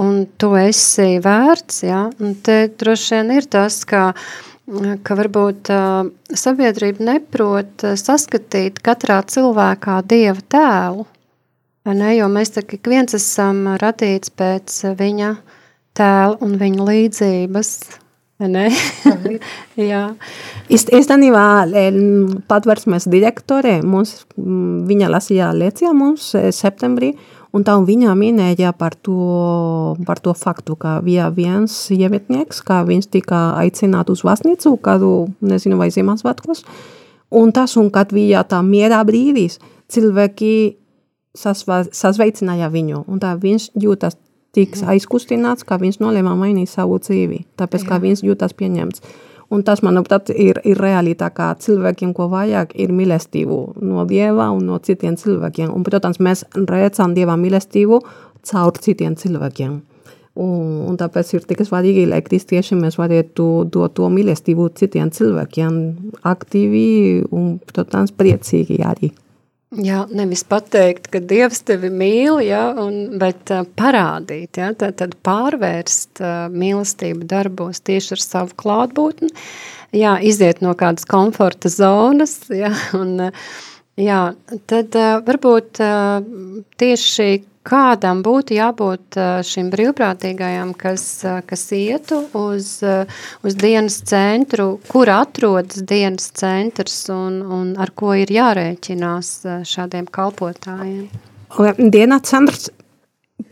un 0.00 0.24
tu 0.40 0.54
esi 0.58 1.20
vērts, 1.24 1.84
ja? 1.86 2.02
un 2.18 2.34
te 2.42 2.64
droši 2.74 3.18
vien 3.20 3.32
ir 3.38 3.48
tas, 3.50 3.80
ka, 3.88 4.10
ka 5.06 5.18
varbūt 5.18 5.70
uh, 5.74 6.10
sabiedrība 6.34 7.10
neprot 7.12 7.86
saskatīt 8.00 8.82
katrā 8.84 9.22
cilvēkā 9.30 10.00
Dieva 10.10 10.42
tēlu, 10.50 11.06
ne? 11.92 12.14
jo 12.18 12.30
mēs 12.32 12.56
tak 12.58 12.74
ik 12.78 12.90
viens 12.90 13.14
esam 13.14 13.76
radīts 13.80 14.34
pēc 14.34 14.80
viņa 14.98 15.36
tēla 15.94 16.40
un 16.42 16.56
viņa 16.58 16.88
līdzības, 16.88 17.76
Jā. 19.90 20.02
Īstenībā 20.66 21.44
patversmes 22.50 23.06
direktore 23.10 23.78
mums, 23.86 24.24
viņa 24.34 25.12
lasīja 25.12 25.52
lekcijā 25.54 25.94
mums 25.94 26.32
septembrī, 26.56 27.14
Un 27.54 27.62
tā 27.62 27.76
viņa 27.78 28.16
minēja 28.18 28.72
par 28.74 28.96
to, 28.98 29.94
par 30.06 30.18
to 30.18 30.32
faktu, 30.34 30.74
ka 30.74 30.96
bija 31.06 31.28
viens 31.30 31.70
iemetnieks, 31.94 32.64
kā 32.66 32.80
viņš 32.86 33.06
tika 33.14 33.42
aicināts 33.60 34.10
uz 34.10 34.24
vasnīcu, 34.26 34.72
kādu, 34.82 35.28
nezinu, 35.38 35.78
vai 35.78 35.92
Ziemassvētkos. 35.94 36.64
Un 37.38 37.54
tas, 37.54 37.76
un 37.78 37.92
kad 37.94 38.10
bija 38.14 38.42
tā 38.50 38.58
mierā 38.66 38.98
brīdis, 39.06 39.60
cilvēki 39.86 40.50
sasveicināja 41.38 42.72
viņu, 42.74 43.04
un 43.06 43.22
tā 43.22 43.36
viņš 43.38 43.70
jūtas 43.78 44.18
tik 44.54 44.78
aizkustināts, 44.94 45.66
ka 45.66 45.78
viņš 45.82 46.00
nolēma 46.02 46.34
mainīt 46.38 46.70
savu 46.70 46.98
dzīvi, 47.02 47.44
tāpēc, 47.60 47.86
ka 47.88 48.00
viņš 48.02 48.24
jūtas 48.26 48.56
pieņemts. 48.58 49.04
Un 49.52 49.62
tas, 49.62 49.82
manuprāt, 49.84 50.30
ir, 50.30 50.58
ir 50.66 50.78
realitāte, 50.80 51.36
ka 51.36 51.50
cilvēkiem, 51.60 52.14
ko 52.16 52.30
vajag, 52.32 52.72
ir 52.80 52.92
mīlestību 52.96 53.58
no 53.84 54.06
Dieva 54.08 54.48
un 54.54 54.64
no 54.70 54.78
citiem 54.82 55.18
cilvēkiem. 55.20 55.68
Un, 55.70 55.84
protams, 55.86 56.18
mēs 56.18 56.46
redzam 56.54 57.14
Dieva 57.14 57.36
mīlestību 57.38 58.00
caur 58.48 58.78
citiem 58.80 59.18
cilvēkiem. 59.20 59.76
Un, 60.34 60.62
un 60.88 60.96
tāpēc 60.98 61.28
ir 61.36 61.44
tik 61.46 61.60
svarīgi, 61.62 62.08
lai 62.10 62.18
kristieši 62.26 62.74
mēs 62.80 62.96
varētu 62.98 63.44
dot 63.70 63.94
to 63.94 64.08
mīlestību 64.10 64.72
citiem 64.80 65.12
cilvēkiem 65.14 65.76
aktīvi 66.26 66.88
un, 67.30 67.52
protams, 67.70 68.16
priecīgi 68.18 68.80
arī. 68.82 69.12
Jā, 69.82 70.04
nevis 70.14 70.44
pateikt, 70.46 71.08
ka 71.10 71.18
Dievs 71.18 71.64
tevi 71.66 71.88
mīl, 71.90 72.38
ja, 72.44 72.68
un, 72.78 73.16
bet 73.18 73.50
uh, 73.50 73.64
parādīt, 73.78 74.60
ja, 74.60 74.70
tad, 74.78 74.98
tad 75.00 75.16
pārvērst 75.26 76.22
uh, 76.22 76.46
mīlestību 76.52 77.26
darbos 77.30 77.82
tieši 77.82 78.14
ar 78.14 78.22
savu 78.22 78.58
klātbūtni, 78.60 79.32
jā, 79.96 80.14
iziet 80.22 80.62
no 80.62 80.76
kādas 80.78 81.08
komforta 81.10 81.72
zonas, 81.72 82.36
ja, 82.54 82.70
un, 82.98 83.16
uh, 83.26 83.48
jā, 83.98 84.20
tad 84.70 85.00
uh, 85.00 85.16
varbūt 85.26 85.82
uh, 85.82 86.22
tieši 86.82 87.28
kādam 87.64 88.22
būtu 88.24 88.56
jābūt 88.58 89.18
šim 89.48 89.70
brīvprātīgajam, 89.72 90.74
kas, 90.78 91.04
kas 91.48 91.64
ietu 91.76 92.20
uz, 92.38 92.76
uz 93.42 93.58
dienas 93.60 93.98
centru, 94.06 94.78
kur 94.90 95.10
atrodas 95.12 95.82
dienas 95.82 96.30
centrs 96.36 97.06
un, 97.14 97.40
un 97.42 97.74
ar 97.80 97.94
ko 97.96 98.14
ir 98.20 98.32
jārēķinās 98.34 99.34
šādiem 99.68 100.08
kalpotājiem? 100.12 101.08
Dienas 101.78 102.26
centrs 102.28 102.70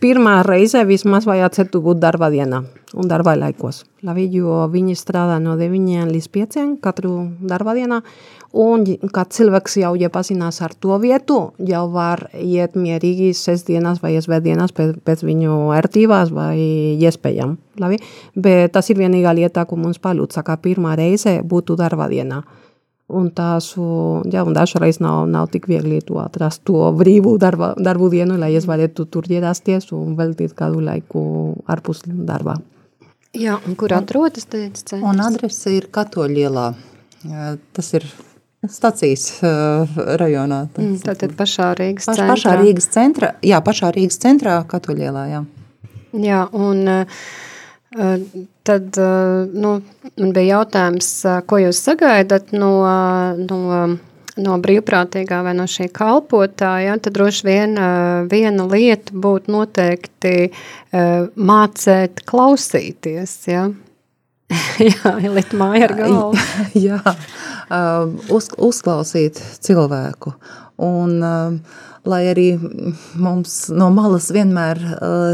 pirmā 0.03 0.41
reize 0.43 0.81
vismaz 0.87 1.23
vajadzētu 1.29 1.79
būt 1.83 2.01
darba 2.03 2.27
dienā 2.33 2.63
un 2.93 3.09
darba 3.09 3.33
laikos. 3.39 3.83
Labi, 4.03 4.27
jo 4.35 4.65
viņi 4.69 4.95
strādā 4.99 5.39
no 5.41 5.55
9 5.57 6.09
līdz 6.11 6.27
5 6.33 6.57
katru 6.83 7.13
darba 7.39 7.73
dienā, 7.77 8.01
un 8.59 8.83
kad 9.15 9.31
cilvēks 9.33 9.79
jau 9.81 9.93
iepazinās 9.97 10.59
ar 10.65 10.75
to 10.75 10.97
vietu, 11.01 11.37
jau 11.71 11.85
var 11.93 12.27
iet 12.35 12.75
mierīgi 12.75 13.31
sestdienas 13.37 14.01
vai 14.03 14.17
svētdienas 14.21 14.75
pēc, 14.75 14.97
pēc 15.07 15.23
viņu 15.25 15.55
ērtībās 15.79 16.33
vai 16.35 16.57
iespējām. 16.99 17.55
Labi? 17.81 18.01
Bet 18.35 18.75
tas 18.75 18.91
ir 18.91 18.99
vienīgā 18.99 19.33
lieta, 19.39 19.63
ko 19.65 19.79
mums 19.79 20.03
palūdza, 20.03 20.43
ka 20.45 20.59
pirmā 20.61 20.97
reize 20.99 21.39
būtu 21.41 21.79
darba 21.79 22.11
dienā. 22.11 22.43
Un 23.13 23.29
tās, 23.35 23.71
jā, 23.77 24.43
un 24.43 24.55
dažreiz 24.55 24.99
nav, 25.03 25.27
nav 25.29 25.49
tik 25.53 25.67
viegli 25.69 26.01
to 26.05 26.17
atrast 26.21 26.63
to 26.67 26.87
brīvu 26.97 27.35
darba, 27.41 27.73
darbu 27.77 28.09
dienu, 28.13 28.37
lai 28.41 28.53
es 28.57 28.67
varētu 28.69 29.05
tur 29.13 29.29
ierasties 29.29 29.91
un 29.93 30.17
veltīt 30.19 30.55
kādu 30.57 30.81
laiku 30.83 31.23
ārpus 31.69 32.03
darbā. 32.07 32.57
Jā, 33.33 33.57
un 33.65 33.77
kur 33.77 33.93
atrodas 33.95 34.45
teica 34.45 34.77
centrs? 34.77 35.05
Un 35.09 35.21
adrese 35.25 35.71
ir 35.73 35.89
Katoļielā. 35.93 36.67
Tas 37.73 37.87
ir 37.97 38.05
stacijas 38.69 39.25
uh, 39.41 39.95
rajonā. 40.19 40.67
Tas, 40.73 40.83
mm, 40.83 40.99
tātad 41.07 41.33
pašā 41.39 41.71
Rīgas 41.79 42.07
paš, 42.07 42.19
centrā. 42.19 42.29
Pašā 42.33 42.53
Rīgas 42.61 42.89
centrā, 42.93 43.31
jā, 43.43 43.59
pašā 43.65 43.89
Rīgas 43.95 44.21
centrā 44.23 44.59
Katoļielā, 44.69 45.23
jā. 45.31 45.41
Jā, 46.23 46.43
un 46.53 46.85
uh, 46.87 47.23
Tad 47.93 48.97
nu, 49.53 49.71
man 50.17 50.31
bija 50.33 50.57
jautājums, 50.57 51.09
ko 51.45 51.59
jūs 51.61 51.81
sagaidat 51.85 52.49
no, 52.55 52.71
no, 53.37 53.59
no 54.41 54.57
brīvprātīgā 54.63 55.43
vai 55.45 55.53
no 55.57 55.67
šī 55.69 55.91
kalpotāja. 55.93 56.97
Tad 56.97 57.13
droši 57.13 57.45
vien 57.45 57.77
viena 58.31 58.65
lieta 58.71 59.13
būtu 59.13 59.53
noteikti 59.53 60.35
mācēt 61.37 62.23
klausīties. 62.29 63.37
Ja? 63.51 63.67
Jā, 64.89 65.15
likt 65.33 65.53
māja 65.57 65.87
ar 65.89 65.95
galvu. 65.97 66.43
Jā, 66.87 66.99
uz, 68.33 68.49
uzklausīt 68.57 69.41
cilvēku. 69.63 70.33
Un, 70.83 71.19
uh, 71.21 71.81
lai 72.09 72.21
arī 72.31 72.47
mums 73.19 73.53
no 73.73 73.89
malas 73.93 74.29
vienmēr 74.33 74.79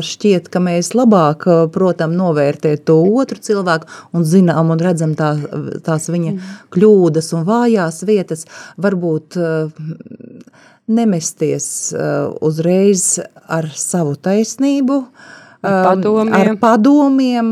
šķiet, 0.06 0.50
ka 0.54 0.62
mēs 0.64 0.94
labāk 0.98 1.48
protam 1.74 2.14
novērtēt 2.18 2.86
to 2.90 3.00
otru 3.22 3.42
cilvēku 3.42 3.90
un 4.14 4.26
zinām 4.28 4.74
un 4.74 4.82
redzam 4.84 5.16
tā, 5.18 5.34
tās 5.86 6.10
viņa 6.12 6.36
kļūdas 6.76 7.34
un 7.38 7.46
vājās 7.50 8.04
vietas, 8.10 8.46
varbūt 8.78 9.40
nemesties 10.90 11.68
uzreiz 12.46 13.06
ar 13.50 13.70
savu 13.76 14.16
taisnību, 14.18 15.04
Ar 15.60 15.82
padomiem. 15.84 16.34
ar 16.38 16.50
padomiem, 16.56 17.48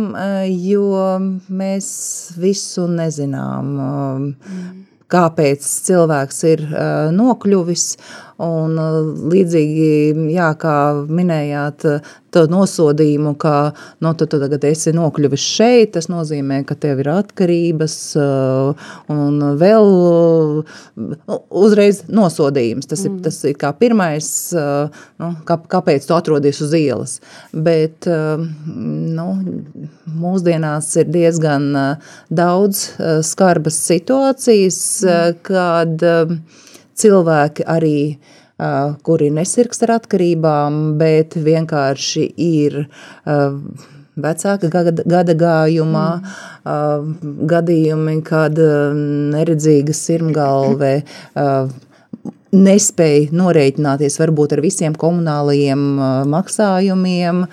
jo 0.63 0.86
mēs 1.51 1.88
visu 2.39 2.86
nezinām. 2.88 3.73
Mm 3.75 4.86
kāpēc 5.12 5.63
cilvēks 5.88 6.39
ir 6.51 6.63
uh, 6.67 7.10
nokļuvis. 7.15 7.86
Un, 8.38 8.76
uh, 8.78 8.97
līdzīgi, 9.34 10.30
jā, 10.30 10.52
kā 10.62 10.78
minējāt, 11.10 11.88
to 12.38 12.43
nosodījumu, 12.52 13.34
ka 13.39 13.54
no, 14.02 14.12
nu, 14.12 14.13
tu, 14.17 14.28
tu 14.30 14.39
tagad 14.41 14.65
esi 14.67 14.93
nokļuvis 14.95 15.45
šeit, 15.58 15.93
tas 15.95 16.10
nozīmē, 16.12 16.60
ka 16.67 16.76
tev 16.78 17.02
ir 17.02 17.10
atkarības 17.15 17.95
uh, 18.21 18.89
un 19.13 19.39
vēl 19.58 19.89
uh, 19.89 21.39
uzreiz 21.50 22.04
nosodījums. 22.13 22.89
Tas, 22.89 23.06
mm. 23.06 23.17
ir, 23.17 23.23
tas 23.26 23.39
ir 23.47 23.58
kā 23.58 23.71
pirmais, 23.80 24.30
uh, 24.54 25.08
nu, 25.23 25.32
kā, 25.47 25.58
kāpēc 25.78 26.06
tu 26.06 26.17
atrodies 26.17 26.62
uz 26.62 26.76
ielas. 26.78 27.17
Bet 27.54 28.06
nu, 28.08 29.28
mūsdienās 30.21 30.91
ir 31.02 31.10
diezgan 31.10 31.71
daudz 32.30 32.86
skarbas 33.26 33.82
situācijas, 33.88 34.80
mm. 35.08 35.41
kad 35.47 36.06
cilvēki 36.98 37.68
arī 37.68 38.00
kuri 39.06 39.30
nesirgst 39.34 39.84
ar 39.86 39.98
atkarībām, 40.00 40.98
bet 40.98 41.36
vienkārši 41.38 42.24
ir 42.42 42.80
vecāka 44.18 44.70
gada, 44.74 44.94
gada 45.06 45.36
gājumā, 45.38 46.08
mm. 46.66 47.36
gadījumi, 47.52 48.16
kad 48.26 48.58
neredzīga 48.58 49.94
sirmgalve 49.94 50.94
nespēja 52.56 53.34
norēķināties 53.36 54.18
varbūt 54.22 54.56
ar 54.56 54.62
visiem 54.63 54.96
komunālajiem 54.98 55.82
maksājumiem, 56.32 57.44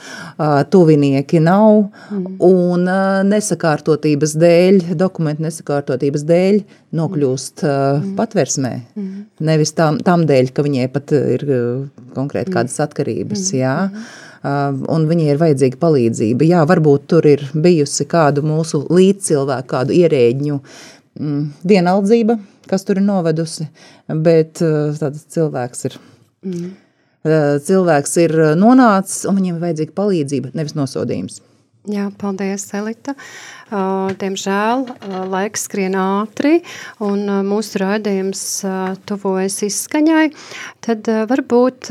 tuvinieki 0.71 1.41
nav, 1.43 1.89
mm. 2.15 2.37
un 2.47 2.87
nesakārtotības 3.31 4.37
dēļ, 4.41 4.81
dokumentu 5.01 5.47
nesakārtotības 5.47 6.27
dēļ 6.29 6.61
nokļūst 6.95 7.65
mm. 7.67 8.13
patversmē. 8.19 8.75
Mm. 8.95 9.25
Nevis 9.51 9.75
tam, 9.77 9.99
tam 10.07 10.29
dēļ, 10.31 10.53
ka 10.55 10.67
viņai 10.67 10.87
pat 10.95 11.17
ir 11.19 11.47
konkrēti 12.15 12.53
mm. 12.53 12.55
kādas 12.55 12.79
atkarības, 12.87 13.49
mm. 13.51 13.59
jā. 13.59 13.77
Un 14.45 15.07
viņai 15.09 15.31
ir 15.33 15.39
vajadzīga 15.41 15.79
palīdzība. 15.81 16.45
Jā, 16.45 16.65
varbūt 16.69 17.07
tur 17.09 17.25
ir 17.25 17.47
bijusi 17.57 18.05
kādu 18.05 18.43
mūsu 18.45 18.83
līdzcilvēku, 18.93 19.71
kādu 19.71 19.95
ierēģņu 19.97 20.59
mm, 20.59 21.39
vienaldzība, 21.65 22.37
kas 22.70 22.87
tur 22.87 23.00
ir 23.00 23.07
novedusi, 23.07 23.68
bet 24.09 24.62
eh, 24.64 24.94
tāds 25.00 25.27
cilvēks 25.35 25.87
ir. 25.90 26.00
Mm. 26.46 26.72
Cilvēks 27.64 28.18
ir 28.20 28.35
nonācis, 28.61 29.22
un 29.24 29.38
viņam 29.38 29.55
ir 29.57 29.62
vajadzīga 29.62 29.94
palīdzība, 29.96 30.50
nevis 30.59 30.74
nosodījums. 30.77 31.38
Jā, 31.85 32.07
paldies, 32.16 32.62
Elita. 32.73 33.12
Diemžēl 33.68 34.85
laiks 35.29 35.66
skrien 35.66 35.92
ātri 36.01 36.62
un 37.05 37.27
mūsu 37.44 37.83
raidījums 37.83 38.44
tuvojas 39.05 39.59
izskaņai. 39.66 40.31
Tad 40.87 41.11
varbūt, 41.29 41.90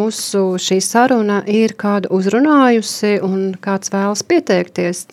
mūsu 0.00 0.42
šī 0.64 0.78
saruna 0.82 1.36
ir 1.46 1.76
kādu 1.78 2.10
uzrunājusi 2.18 3.12
un 3.22 3.52
kāds 3.62 3.94
vēlas 3.94 4.24
pieteikties 4.26 5.04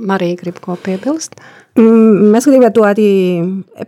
Marija 0.00 0.36
grib 0.40 0.60
ko 0.60 0.76
piebilst? 0.80 1.36
Mm, 1.72 2.32
mēs 2.34 2.44
gribētu 2.44 2.82
arī 2.84 3.10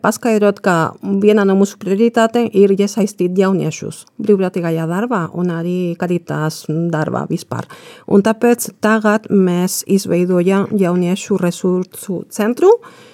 paskaidrot, 0.01 0.63
ka 0.65 0.95
viena 1.21 1.45
no 1.45 1.53
mūsu 1.59 1.77
prioritātēm 1.83 2.47
ir 2.57 2.73
iesaistīt 2.73 3.37
jauniešus 3.37 4.07
brīvprātīgajā 4.25 4.87
darbā 4.89 5.27
un 5.37 5.51
arī 5.53 5.93
karitātes 6.01 6.63
darbā 6.93 7.27
vispār. 7.29 7.69
Un 8.09 8.25
tāpēc 8.25 8.71
tagad 8.85 9.29
mēs 9.29 9.83
izveidojam 9.85 10.71
jauniešu 10.73 11.37
resursu 11.43 12.23
centru, 12.33 12.73
e, 12.73 13.14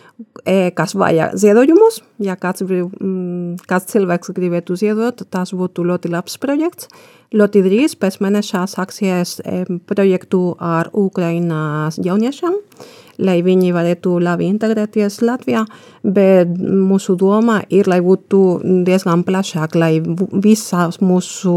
kas 0.77 0.95
vajag 0.99 1.37
ziedojumus. 1.41 2.01
Ja 2.23 2.37
kāds, 2.41 2.65
mm, 2.67 3.61
kāds 3.69 3.91
cilvēks 3.93 4.33
gribētu 4.37 4.77
ziedot, 4.77 5.23
tas 5.31 5.55
būtu 5.57 5.85
ļoti 5.87 6.13
labs 6.13 6.39
projekts. 6.43 6.89
Ļoti 7.31 7.63
drīz 7.63 7.95
pēc 7.95 8.19
mēneša 8.25 8.65
sāksies 8.73 9.37
projektu 9.87 10.57
ar 10.59 10.91
Ukrainas 10.93 12.01
jauniešiem, 12.03 12.57
lai 13.21 13.41
viņi 13.45 13.73
varētu 13.77 14.17
labi 14.23 14.49
integrēties 14.51 15.21
Latvijā, 15.25 15.65
bet 16.03 16.53
mūsu 16.61 17.17
doma 17.21 17.61
ir, 17.69 17.89
lai 17.91 18.01
būtu 18.05 18.43
diezgan 18.87 19.25
plašāk, 19.27 19.77
lai 19.79 19.93
visas 20.01 21.01
mūsu 21.05 21.57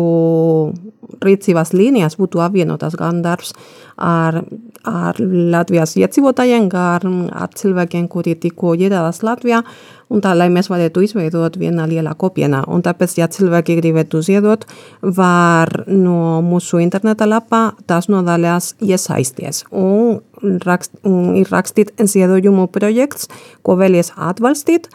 rīcības 1.23 1.73
līnijas 1.75 2.17
būtu 2.19 2.41
apvienotas 2.43 2.95
gan 2.99 3.21
darbs 3.23 3.53
ar, 3.97 4.41
ar 4.87 5.19
Latvijas 5.19 5.95
iedzīvotājiem, 5.99 6.69
gan 6.71 7.27
ar 7.31 7.53
cilvēkiem, 7.55 8.07
kuri 8.11 8.35
tikko 8.39 8.75
ieradās 8.75 9.23
Latvijā, 9.25 9.63
un 10.09 10.23
tā, 10.23 10.33
lai 10.37 10.49
mēs 10.53 10.69
varētu 10.71 11.03
izveidot 11.05 11.57
vienā 11.59 11.85
lielā 11.89 12.15
kopienā. 12.19 12.63
Un 12.71 12.83
tāpēc, 12.85 13.17
ja 13.19 13.29
cilvēki 13.31 13.77
gribētu 13.79 14.23
ziedot, 14.25 14.65
var 15.01 15.71
no 15.87 16.41
mūsu 16.45 16.81
interneta 16.83 17.27
lapā 17.29 17.63
tās 17.89 18.09
nodaļās 18.11 18.73
iesaisties. 18.83 19.63
Un, 19.71 20.19
rakst, 20.65 20.95
un 21.07 21.37
ir 21.39 21.51
rakstīt 21.53 21.93
ziedojumu 21.99 22.67
projekts, 22.73 23.29
ko 23.63 23.77
vēlies 23.79 24.13
atbalstīt, 24.17 24.89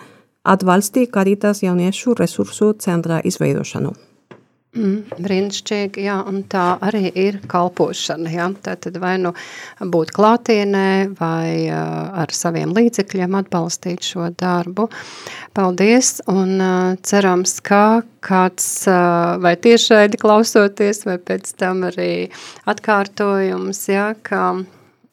atbalstīt 0.48 1.12
Karitas 1.14 1.64
jauniešu 1.64 2.16
resursu 2.18 2.74
centra 2.80 3.22
izveidošanu. 3.24 4.07
Mm, 4.76 5.22
brīnišķīgi, 5.24 6.02
jā, 6.04 6.18
un 6.28 6.42
tā 6.52 6.76
arī 6.84 7.08
ir 7.16 7.38
kalpošana. 7.48 8.28
Jā. 8.28 8.50
Tad 8.62 8.84
vai 9.00 9.14
nu 9.16 9.32
būt 9.80 10.12
klātienē, 10.12 11.14
vai 11.16 11.70
uh, 11.72 12.12
ar 12.20 12.34
saviem 12.36 12.74
līdzekļiem 12.76 13.38
atbalstīt 13.40 14.04
šo 14.04 14.28
darbu. 14.36 14.90
Paldies, 15.56 16.18
un 16.28 16.58
uh, 16.60 16.98
cerams, 17.00 17.56
ka 17.64 18.02
kāds 18.20 18.68
uh, 18.92 19.38
vai 19.40 19.56
tiešraidi 19.56 20.20
klausoties, 20.20 21.06
vai 21.08 21.16
pēc 21.16 21.54
tam 21.56 21.86
arī 21.88 22.28
atkārtojums, 22.68 23.86
jā, 23.88 24.10
ka 24.20 24.50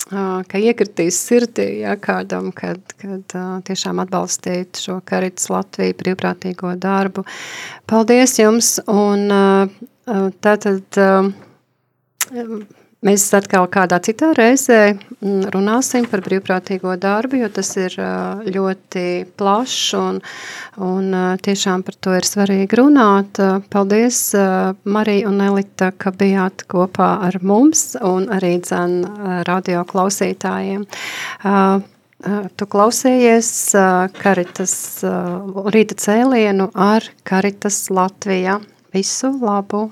ka 0.10 0.62
iekritīs 0.62 1.18
sirdī 1.28 1.82
ja, 1.82 1.96
kādam, 1.98 2.52
kad, 2.56 2.82
kad 3.02 3.36
tiešām 3.66 4.02
atbalstīt 4.04 4.78
šo 4.82 5.00
Karitas 5.06 5.50
Latviju 5.50 5.98
brīvprātīgo 6.02 6.76
darbu. 6.82 7.26
Paldies 7.90 8.38
jums! 8.40 8.76
Un 8.92 9.28
tātad 10.46 11.02
Mēs 13.06 13.28
atkal 13.38 13.68
kādā 13.70 14.00
citā 14.02 14.32
reizē 14.34 14.96
mm, 14.96 15.52
runāsim 15.54 16.08
par 16.10 16.24
brīvprātīgo 16.26 16.96
darbu, 16.98 17.38
jo 17.44 17.50
tas 17.54 17.68
ir 17.78 17.94
ļoti 18.50 19.04
plašs 19.38 19.82
un, 20.00 20.18
un 20.82 21.12
tiešām 21.46 21.84
par 21.86 22.00
to 22.02 22.16
ir 22.18 22.26
svarīgi 22.26 22.80
runāt. 22.80 23.38
Paldies, 23.70 24.22
Marija 24.90 25.30
un 25.30 25.44
Elita, 25.46 25.92
ka 25.94 26.16
bijāt 26.18 26.66
kopā 26.72 27.12
ar 27.28 27.38
mums 27.46 27.92
un 28.02 28.26
arī 28.34 28.56
dzen 28.64 29.04
radio 29.46 29.84
klausītājiem. 29.86 30.88
Tu 32.58 32.68
klausējies 32.74 33.52
Karitas 34.18 34.74
rīta 35.76 36.00
cēlienu 36.08 36.72
ar 36.74 37.06
Karitas 37.28 37.84
Latvijā. 37.94 38.58
Visu 38.96 39.30
labu! 39.44 39.92